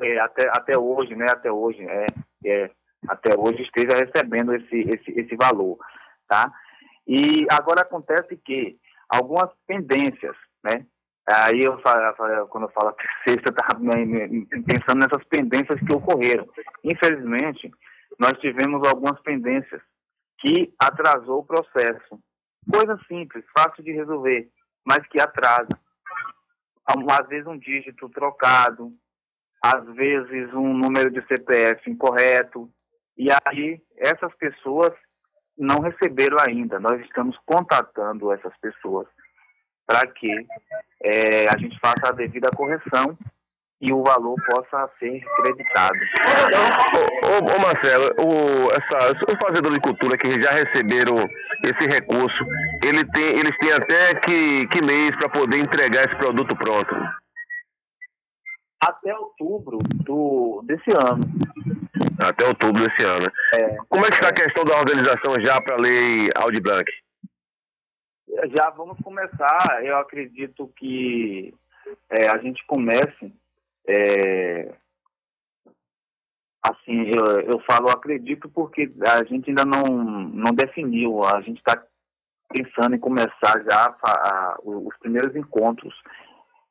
[0.00, 1.26] é, até, até hoje, né?
[1.28, 2.06] Até hoje, é,
[2.46, 2.70] é,
[3.08, 5.78] até hoje esteja recebendo esse, esse, esse valor,
[6.28, 6.50] tá?
[7.06, 8.78] E agora acontece que
[9.08, 10.86] algumas pendências, né?
[11.30, 12.94] Aí eu falo, quando eu falo
[13.26, 13.78] sexta, eu estava
[14.66, 16.48] pensando nessas pendências que ocorreram.
[16.82, 17.70] Infelizmente,
[18.18, 19.80] nós tivemos algumas pendências
[20.38, 22.18] que atrasou o processo.
[22.72, 24.48] Coisa simples, fácil de resolver,
[24.84, 25.68] mas que atrasa
[26.86, 28.92] às vezes um dígito trocado,
[29.62, 32.68] às vezes um número de CPF incorreto.
[33.16, 34.92] E aí essas pessoas
[35.56, 36.80] não receberam ainda.
[36.80, 39.06] Nós estamos contatando essas pessoas
[39.92, 40.46] para que
[41.04, 43.16] é, a gente faça a devida correção
[43.80, 45.98] e o valor possa ser creditado.
[47.24, 51.16] Ô, ô, ô Marcelo, o, essa, os fazedores de cultura que já receberam
[51.64, 52.44] esse recurso,
[52.84, 56.94] ele tem, eles têm até que, que mês para poder entregar esse produto pronto?
[58.80, 61.22] Até outubro do, desse ano.
[62.20, 63.26] Até outubro desse ano.
[63.54, 66.84] É, Como é que está a questão da organização já para a lei Audi Blanc?
[68.56, 69.84] Já vamos começar.
[69.84, 71.54] Eu acredito que
[72.10, 73.32] é, a gente comece
[73.86, 74.72] é,
[76.62, 81.82] assim, eu, eu falo acredito porque a gente ainda não, não definiu, a gente está
[82.48, 85.94] pensando em começar já a, a, os primeiros encontros.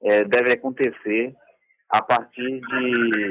[0.04, 1.36] É, deve acontecer
[1.90, 3.30] a partir de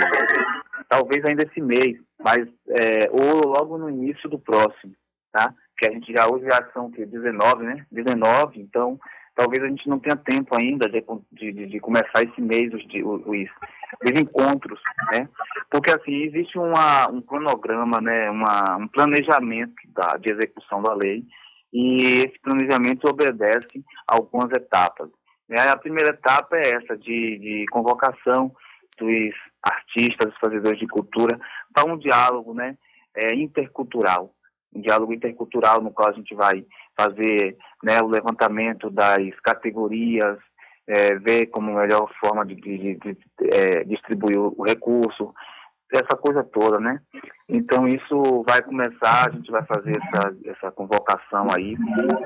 [0.88, 4.94] talvez ainda esse mês, mas é, ou logo no início do próximo,
[5.32, 5.54] tá?
[5.78, 7.86] Que a gente já hoje já são que 19, né?
[7.90, 8.98] 19, então
[9.34, 11.02] talvez a gente não tenha tempo ainda de,
[11.32, 14.80] de, de começar esse mês os, os, os, encontros,
[15.12, 15.28] né?
[15.70, 18.30] Porque assim existe uma, um cronograma, né?
[18.30, 21.24] Uma, um planejamento da, de execução da lei
[21.72, 25.08] e esse planejamento obedece a algumas etapas.
[25.48, 25.56] Né?
[25.68, 28.52] A primeira etapa é essa de, de convocação
[28.98, 31.38] dos artistas, dos fazedores de cultura
[31.72, 32.76] para um diálogo, né?
[33.14, 34.32] É, intercultural,
[34.74, 36.64] um diálogo intercultural no qual a gente vai
[36.96, 40.38] fazer né, o levantamento das categorias,
[40.86, 43.16] é, ver como melhor forma de, de, de,
[43.52, 45.34] é, distribuir o recurso,
[45.92, 47.00] essa coisa toda, né?
[47.48, 51.76] Então isso vai começar, a gente vai fazer essa, essa convocação aí,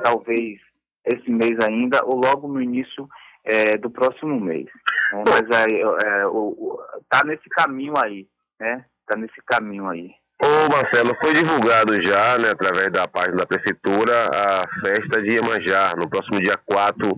[0.03, 0.61] talvez
[1.05, 3.09] esse mês ainda, ou logo no início
[3.45, 4.67] é, do próximo mês.
[5.13, 5.25] Né?
[5.29, 8.27] Mas aí, é, o, o, tá nesse caminho aí,
[8.59, 8.85] né?
[9.07, 10.11] Tá nesse caminho aí.
[10.45, 15.95] Ô Marcelo, foi divulgado já, né, através da página da Prefeitura, a festa de Iemanjá,
[15.97, 17.09] no próximo dia 4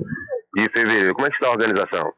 [0.55, 1.13] de fevereiro.
[1.13, 2.13] Como é que está a organização?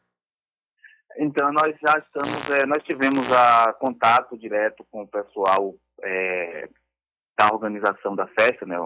[1.17, 6.69] Então, nós já estamos, é, nós tivemos a contato direto com o pessoal é,
[7.39, 8.77] da organização da festa, né,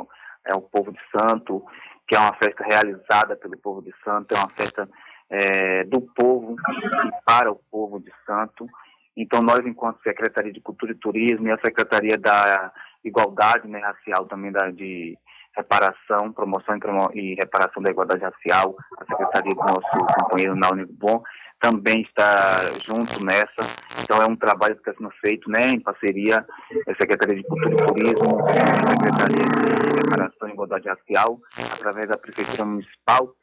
[0.47, 1.61] é o Povo de Santo,
[2.07, 4.89] que é uma festa realizada pelo Povo de Santo, é uma festa
[5.29, 8.69] é, do povo e para o Povo de Santo,
[9.17, 12.73] então, nós, enquanto Secretaria de Cultura e Turismo e a Secretaria da
[13.05, 15.19] Igualdade né, Racial, também da, de
[15.55, 16.77] Reparação, Promoção
[17.13, 21.23] e Reparação da Igualdade Racial, a Secretaria do nosso companheiro Nauni Bom,
[21.61, 23.63] também está junto nessa.
[24.03, 26.45] Então, é um trabalho que está sendo feito né, em parceria
[26.89, 31.39] a Secretaria de Cultura e Turismo, Secretaria de Reparação e Igualdade Racial,
[31.75, 33.35] através da Prefeitura Municipal,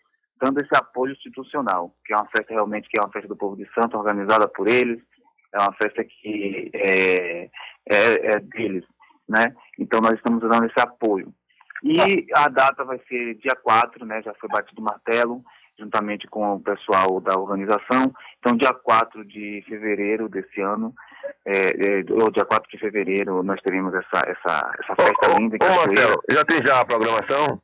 [0.42, 3.56] dando esse apoio institucional, que é uma festa realmente que é uma festa do povo
[3.56, 5.00] de Santo, organizada por eles,
[5.54, 7.50] é uma festa que é,
[7.90, 8.86] é, é deles,
[9.28, 9.56] né?
[9.78, 11.34] Então nós estamos dando esse apoio.
[11.84, 14.22] E a data vai ser dia 4, né?
[14.22, 15.44] Já foi batido o martelo,
[15.78, 18.14] juntamente com o pessoal da organização.
[18.40, 20.94] Então, dia 4 de fevereiro desse ano,
[21.46, 25.58] é, é, ou dia 4 de fevereiro, nós teremos essa, essa, essa festa ô, linda.
[25.64, 27.62] Ô, Marcelo, já tem já a programação?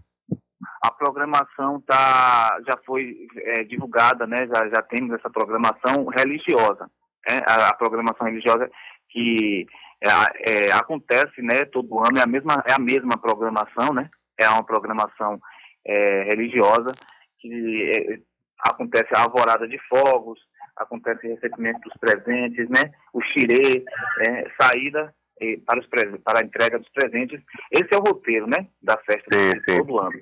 [0.82, 4.48] A programação tá, já foi é, divulgada, né?
[4.48, 6.90] Já, já temos essa programação religiosa
[7.28, 8.70] né, a, a, programação religiosa
[9.10, 9.66] que
[10.02, 14.48] é, é, acontece né, todo ano, é a, mesma, é a mesma programação, né, é
[14.50, 15.40] uma programação
[15.86, 16.92] é, religiosa
[17.40, 18.20] que é,
[18.60, 20.40] acontece a alvorada de fogos,
[20.76, 23.84] acontece recebimento dos presentes, né, o xirê,
[24.28, 25.14] é, saída
[25.66, 27.42] para, os, para a entrega dos presentes.
[27.72, 29.78] Esse é o roteiro né, da festa sim, sim.
[29.78, 30.18] todo ano.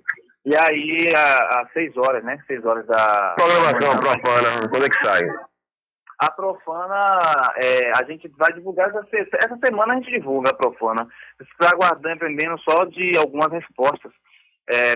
[0.46, 2.38] E aí, às 6 horas, né?
[2.48, 3.36] 6 horas da.
[3.38, 5.22] Programação profana, quando é que sai?
[6.24, 11.08] A Profana, é, a gente vai divulgar essa, essa semana a gente divulga a Profana.
[11.40, 14.12] Está aguardando, dependendo só de algumas respostas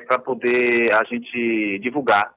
[0.08, 2.34] para poder a gente divulgar.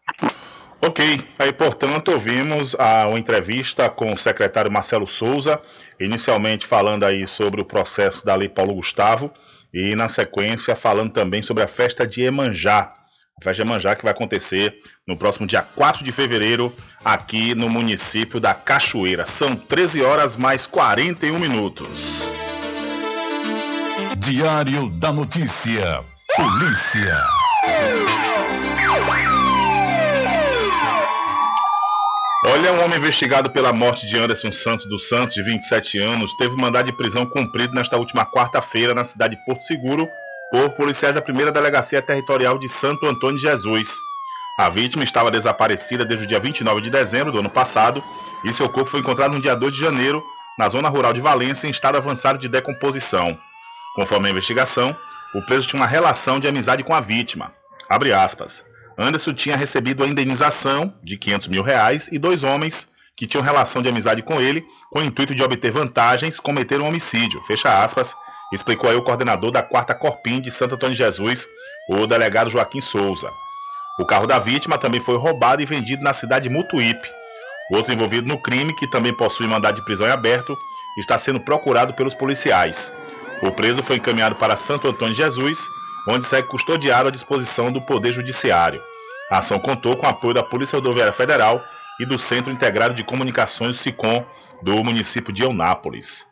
[0.83, 1.05] Ok,
[1.39, 5.61] aí portanto ouvimos a, entrevista com o secretário Marcelo Souza,
[6.01, 9.31] inicialmente falando aí sobre o processo da Lei Paulo Gustavo
[9.75, 12.95] e na sequência falando também sobre a festa de Emanjá,
[13.41, 16.73] de Emanjá que vai acontecer no próximo dia 4 de fevereiro
[17.05, 19.27] aqui no município da Cachoeira.
[19.27, 21.89] São 13 horas mais 41 minutos.
[24.19, 26.03] Diário da Notícia.
[26.37, 27.27] Polícia.
[32.47, 36.57] Olha, um homem investigado pela morte de Anderson Santos dos Santos, de 27 anos, teve
[36.57, 40.09] mandado de prisão cumprido nesta última quarta-feira na cidade de Porto Seguro
[40.51, 43.99] por policiais da primeira delegacia territorial de Santo Antônio de Jesus.
[44.59, 48.03] A vítima estava desaparecida desde o dia 29 de dezembro do ano passado
[48.45, 50.23] e seu corpo foi encontrado no dia 2 de janeiro
[50.59, 53.39] na zona rural de Valência em estado avançado de decomposição.
[53.95, 54.95] Conforme a investigação,
[55.35, 57.53] o preso tinha uma relação de amizade com a vítima.
[57.89, 58.65] Abre aspas.
[58.99, 63.83] Anderson tinha recebido a indenização de 500 mil reais e dois homens que tinham relação
[63.83, 67.43] de amizade com ele, com o intuito de obter vantagens, cometeram um homicídio.
[67.45, 68.15] Fecha aspas,
[68.53, 71.47] explicou aí o coordenador da 4 Corpim de Santo Antônio de Jesus,
[71.89, 73.31] o delegado Joaquim Souza.
[73.99, 77.09] O carro da vítima também foi roubado e vendido na cidade de Mutuípe.
[77.73, 80.57] Outro envolvido no crime, que também possui mandado de prisão em aberto,
[80.99, 82.93] está sendo procurado pelos policiais.
[83.43, 85.59] O preso foi encaminhado para Santo Antônio de Jesus,
[86.09, 88.83] onde segue custodiado à disposição do Poder Judiciário.
[89.31, 91.63] A ação contou com o apoio da Polícia Rodoviária Federal
[92.01, 94.25] e do Centro Integrado de Comunicações SICOM
[94.63, 96.27] do município de Eunápolis.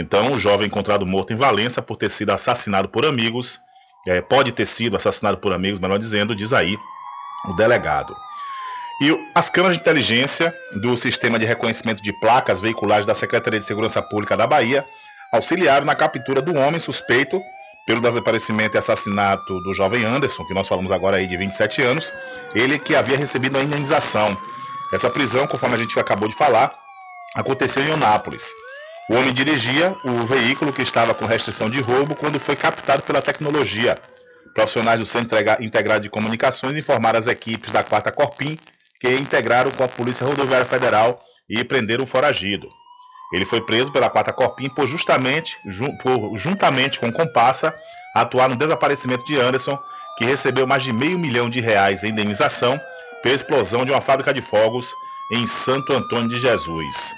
[0.00, 3.60] Então, o jovem encontrado morto em Valença por ter sido assassinado por amigos,
[4.08, 6.78] é, pode ter sido assassinado por amigos, melhor dizendo, diz aí
[7.46, 8.16] o delegado.
[9.02, 13.66] E as câmeras de inteligência do Sistema de Reconhecimento de Placas Veiculares da Secretaria de
[13.66, 14.84] Segurança Pública da Bahia
[15.32, 17.40] auxiliaram na captura do homem suspeito
[17.86, 22.12] pelo desaparecimento e assassinato do jovem Anderson, que nós falamos agora aí de 27 anos,
[22.54, 24.36] ele que havia recebido a indenização.
[24.94, 26.74] Essa prisão, conforme a gente acabou de falar,
[27.34, 28.50] aconteceu em Onápolis.
[29.10, 33.20] O homem dirigia o veículo que estava com restrição de roubo quando foi captado pela
[33.20, 33.98] tecnologia.
[34.54, 38.56] Profissionais do Centro Integra- Integrado de Comunicações informaram as equipes da 4 Corpim
[39.00, 41.18] que integraram com a Polícia Rodoviária Federal
[41.48, 42.68] e prenderam o foragido.
[43.32, 47.74] Ele foi preso pela 4 Corpim por justamente, ju- por, juntamente com Compassa,
[48.14, 49.76] atuar no desaparecimento de Anderson,
[50.18, 52.78] que recebeu mais de meio milhão de reais em indenização
[53.22, 54.92] pela explosão de uma fábrica de fogos
[55.32, 57.12] em Santo Antônio de Jesus.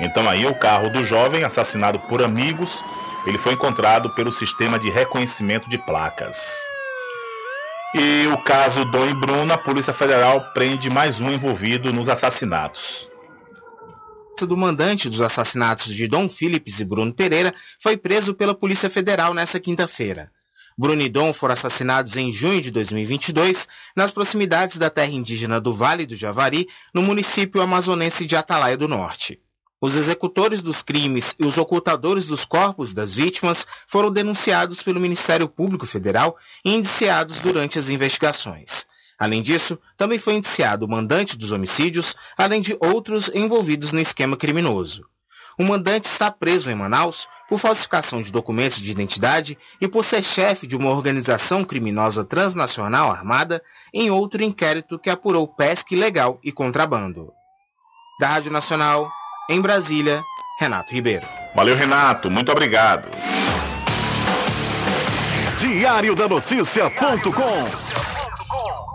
[0.00, 2.78] Então aí o carro do jovem, assassinado por amigos,
[3.26, 6.36] ele foi encontrado pelo sistema de reconhecimento de placas.
[7.94, 13.08] E o caso Dom e Bruno, a Polícia Federal prende mais um envolvido nos assassinatos.
[14.40, 17.52] do mandante dos assassinatos de Dom Philips e Bruno Pereira
[17.82, 20.30] foi preso pela Polícia Federal nesta quinta-feira.
[20.76, 23.66] Bruno e Dom foram assassinados em junho de 2022
[23.96, 28.86] nas proximidades da terra indígena do Vale do Javari, no município amazonense de Atalaia do
[28.86, 29.40] Norte.
[29.80, 35.48] Os executores dos crimes e os ocultadores dos corpos das vítimas foram denunciados pelo Ministério
[35.48, 38.86] Público Federal e indiciados durante as investigações.
[39.16, 44.36] Além disso, também foi indiciado o mandante dos homicídios, além de outros envolvidos no esquema
[44.36, 45.06] criminoso.
[45.56, 50.22] O mandante está preso em Manaus por falsificação de documentos de identidade e por ser
[50.22, 56.52] chefe de uma organização criminosa transnacional armada em outro inquérito que apurou pesca ilegal e
[56.52, 57.32] contrabando.
[58.20, 59.10] Da Rádio Nacional,
[59.48, 60.22] em Brasília,
[60.58, 61.26] Renato Ribeiro.
[61.54, 62.30] Valeu, Renato.
[62.30, 63.08] Muito obrigado.
[65.58, 68.07] Diário da Notícia.com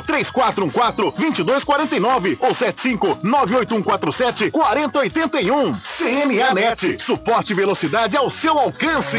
[0.00, 5.74] 3414 2249 ou 75 98147 4081.
[5.74, 7.02] CNA Net.
[7.02, 9.18] Suporte e velocidade ao seu alcance.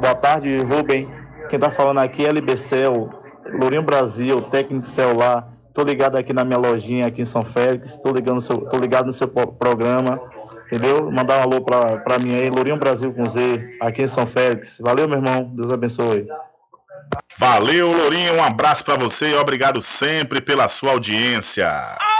[0.00, 1.10] Boa tarde, Rubem.
[1.48, 3.19] Quem está falando aqui é LBCel,
[3.52, 5.48] Lourinho Brasil, técnico celular.
[5.72, 7.96] Tô ligado aqui na minha lojinha aqui em São Félix.
[7.98, 10.20] Tô ligado no seu, tô ligado no seu programa.
[10.66, 11.10] Entendeu?
[11.10, 14.78] Mandar um alô pra, pra mim aí, Lourinho Brasil com Z, aqui em São Félix.
[14.80, 15.50] Valeu, meu irmão.
[15.54, 16.28] Deus abençoe.
[17.38, 18.34] Valeu, Lourinho.
[18.34, 21.66] Um abraço para você e obrigado sempre pela sua audiência.
[21.66, 22.19] Ficou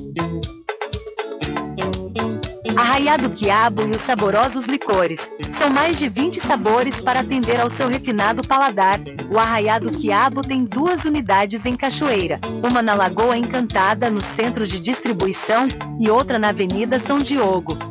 [2.81, 5.31] Arraiado Quiabo e os saborosos licores.
[5.51, 8.99] São mais de 20 sabores para atender ao seu refinado paladar.
[9.29, 14.79] O Arraiado Quiabo tem duas unidades em Cachoeira, uma na Lagoa Encantada, no centro de
[14.79, 15.67] distribuição,
[15.99, 17.90] e outra na Avenida São Diogo.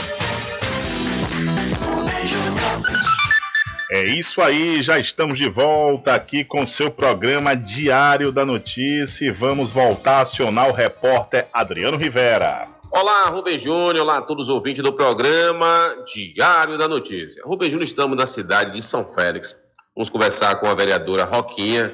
[3.93, 9.25] É isso aí, já estamos de volta aqui com o seu programa Diário da Notícia
[9.25, 12.69] e vamos voltar a acionar o repórter Adriano Rivera.
[12.89, 17.43] Olá, Rubem Júnior, olá a todos os ouvintes do programa Diário da Notícia.
[17.43, 19.53] Rubem Júnior, estamos na cidade de São Félix.
[19.93, 21.93] Vamos conversar com a vereadora Roquinha,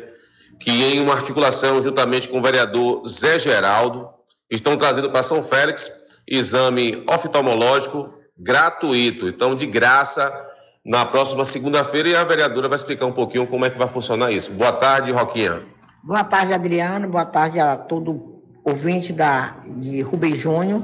[0.60, 4.08] que em uma articulação juntamente com o vereador Zé Geraldo,
[4.52, 5.92] estão trazendo para São Félix
[6.28, 10.47] exame oftalmológico gratuito, então de graça,
[10.88, 14.32] na próxima segunda-feira, e a vereadora vai explicar um pouquinho como é que vai funcionar
[14.32, 14.52] isso.
[14.52, 15.62] Boa tarde, Roquinha.
[16.02, 17.10] Boa tarde, Adriano.
[17.10, 20.84] Boa tarde a todo ouvinte da, de Rubem Júnior.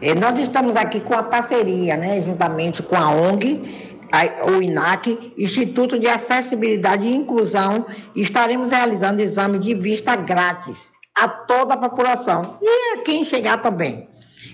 [0.00, 5.32] Eh, nós estamos aqui com a parceria, né, juntamente com a ONG, a- o INAC,
[5.36, 11.76] Instituto de Acessibilidade e Inclusão, e estaremos realizando exame de vista grátis a toda a
[11.76, 14.08] população e a quem chegar também.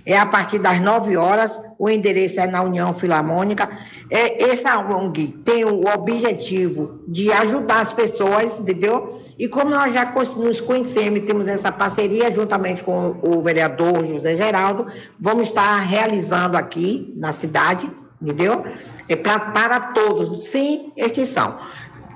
[0.04, 3.68] É a partir das 9 horas, o endereço é na União Filarmônica.
[4.10, 9.20] É, essa ONG tem o objetivo de ajudar as pessoas, entendeu?
[9.38, 14.36] E como nós já nos conhecemos e temos essa parceria juntamente com o vereador José
[14.36, 14.86] Geraldo,
[15.18, 17.90] vamos estar realizando aqui na cidade,
[18.20, 18.64] entendeu?
[19.08, 21.58] É pra, para todos, sem extinção.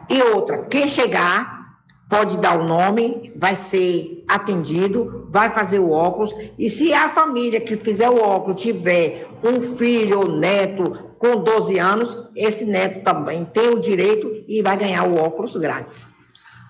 [0.08, 1.53] E outra, quem chegar
[2.14, 7.60] pode dar o nome, vai ser atendido, vai fazer o óculos, e se a família
[7.60, 13.44] que fizer o óculos tiver um filho ou neto com 12 anos, esse neto também
[13.44, 16.08] tem o direito e vai ganhar o óculos grátis.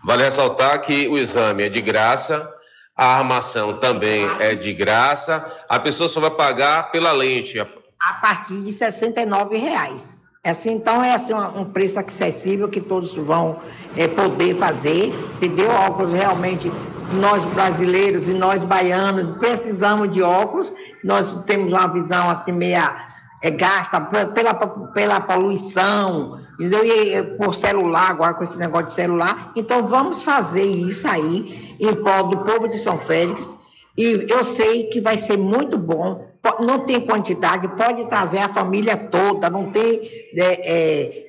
[0.02, 2.50] Vale ressaltar que o exame é de graça,
[2.96, 7.60] a armação também é de graça, a pessoa só vai pagar pela lente.
[7.60, 10.18] A partir de 69 reais.
[10.44, 13.58] Assim, então é assim, um preço acessível que todos vão
[13.96, 15.06] eh, poder fazer,
[15.36, 15.70] entendeu?
[15.70, 16.70] Óculos realmente,
[17.10, 20.72] nós brasileiros e nós baianos precisamos de óculos,
[21.02, 22.94] nós temos uma visão assim meia
[23.42, 26.84] eh, gasta pe- pela, pela poluição, entendeu?
[26.84, 29.52] E, eh, por celular, agora com esse negócio de celular.
[29.56, 33.58] Então vamos fazer isso aí em prol do povo de São Félix.
[33.96, 36.26] E eu sei que vai ser muito bom.
[36.60, 40.00] Não tem quantidade, pode trazer a família toda, não tem
[40.36, 41.26] é, é,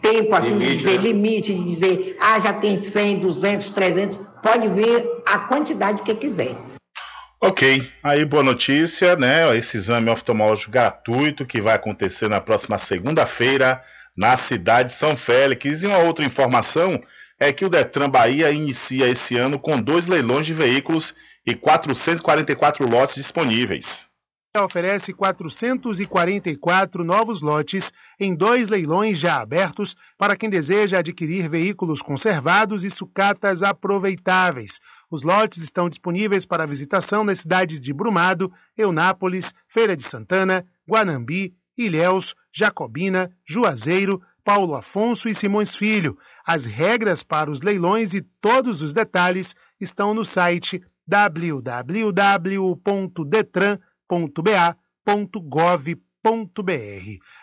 [0.00, 1.02] tempo assim de Limite, dizer, né?
[1.02, 4.18] limite de dizer, ah, já tem 100, 200, 300.
[4.42, 6.56] Pode vir a quantidade que quiser.
[7.42, 9.56] Ok, aí boa notícia, né?
[9.56, 13.82] Esse exame oftalmológico gratuito que vai acontecer na próxima segunda-feira
[14.16, 15.82] na cidade de São Félix.
[15.82, 17.00] E uma outra informação
[17.38, 21.14] é que o Detran Bahia inicia esse ano com dois leilões de veículos
[21.46, 24.09] e 444 lotes disponíveis.
[24.58, 32.82] Oferece 444 novos lotes em dois leilões já abertos para quem deseja adquirir veículos conservados
[32.82, 34.80] e sucatas aproveitáveis.
[35.08, 41.54] Os lotes estão disponíveis para visitação nas cidades de Brumado, Eunápolis, Feira de Santana, Guanambi,
[41.78, 46.18] Ilhéus, Jacobina, Juazeiro, Paulo Afonso e Simões Filho.
[46.44, 50.82] As regras para os leilões e todos os detalhes estão no site
[54.10, 56.00] www.detran.ba.gov.br.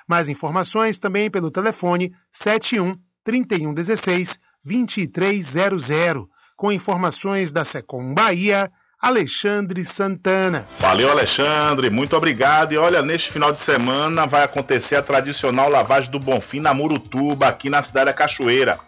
[0.07, 6.27] Mais informações também pelo telefone 71 3116 2300.
[6.55, 10.67] Com informações da Secom Bahia, Alexandre Santana.
[10.79, 12.73] Valeu, Alexandre, muito obrigado.
[12.73, 17.47] E olha, neste final de semana vai acontecer a tradicional lavagem do Bonfim na Murutuba,
[17.47, 18.79] aqui na cidade da Cachoeira.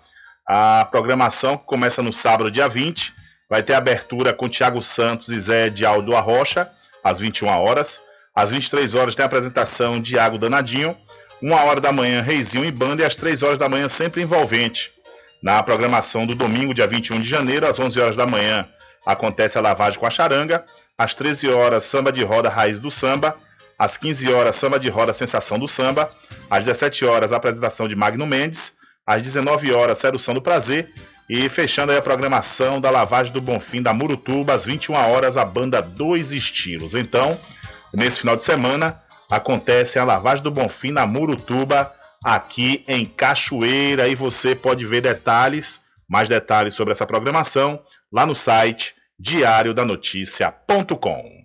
[0.47, 3.13] A programação começa no sábado, dia 20,
[3.47, 6.71] vai ter abertura com Tiago Santos e Zé de Aldo Arrocha,
[7.03, 7.99] às 21 horas.
[8.35, 10.95] Às 23 horas tem a apresentação de Iago Danadinho.
[11.41, 14.91] Uma hora da manhã, Reizinho e Banda, e às 3 horas da manhã, sempre envolvente.
[15.41, 18.67] Na programação do domingo, dia 21 de janeiro, às 11 horas da manhã,
[19.05, 20.65] acontece a lavagem com a charanga.
[20.97, 23.35] Às 13 horas, samba de roda Raiz do Samba.
[23.77, 26.11] Às 15 horas, samba de roda Sensação do Samba.
[26.49, 28.73] Às 17 horas, apresentação de Magno Mendes
[29.09, 30.87] às 19 horas, Sedução do Prazer.
[31.29, 35.45] E fechando aí a programação da Lavagem do Bonfim da Murutuba, às 21 horas, a
[35.45, 36.95] banda Dois Estilos.
[36.95, 37.39] Então,
[37.93, 38.99] nesse final de semana,
[39.29, 41.93] acontece a Lavagem do Bonfim na Murutuba,
[42.23, 44.07] aqui em Cachoeira.
[44.07, 45.79] E você pode ver detalhes,
[46.09, 47.79] mais detalhes sobre essa programação,
[48.11, 51.38] lá no site diariodanoticia.com.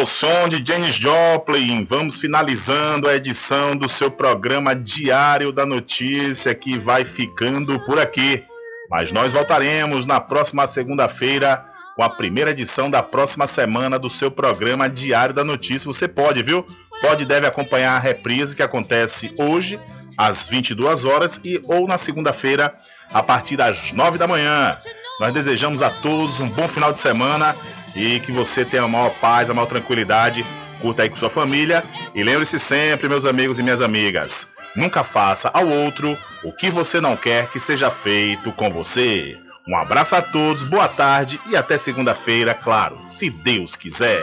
[0.00, 6.54] ao som de Janis Joplin, vamos finalizando a edição do seu programa Diário da Notícia,
[6.54, 8.42] que vai ficando por aqui.
[8.88, 14.30] Mas nós voltaremos na próxima segunda-feira com a primeira edição da próxima semana do seu
[14.30, 15.86] programa Diário da Notícia.
[15.92, 16.66] Você pode, viu?
[17.02, 19.78] Pode deve acompanhar a reprise que acontece hoje,
[20.16, 22.72] às 22 horas, e ou na segunda-feira,
[23.12, 24.78] a partir das 9 da manhã.
[25.20, 27.54] Nós desejamos a todos um bom final de semana
[27.94, 30.46] e que você tenha a maior paz, a maior tranquilidade.
[30.80, 31.84] Curta aí com sua família
[32.14, 37.02] e lembre-se sempre, meus amigos e minhas amigas, nunca faça ao outro o que você
[37.02, 39.36] não quer que seja feito com você.
[39.68, 44.22] Um abraço a todos, boa tarde e até segunda-feira, claro, se Deus quiser.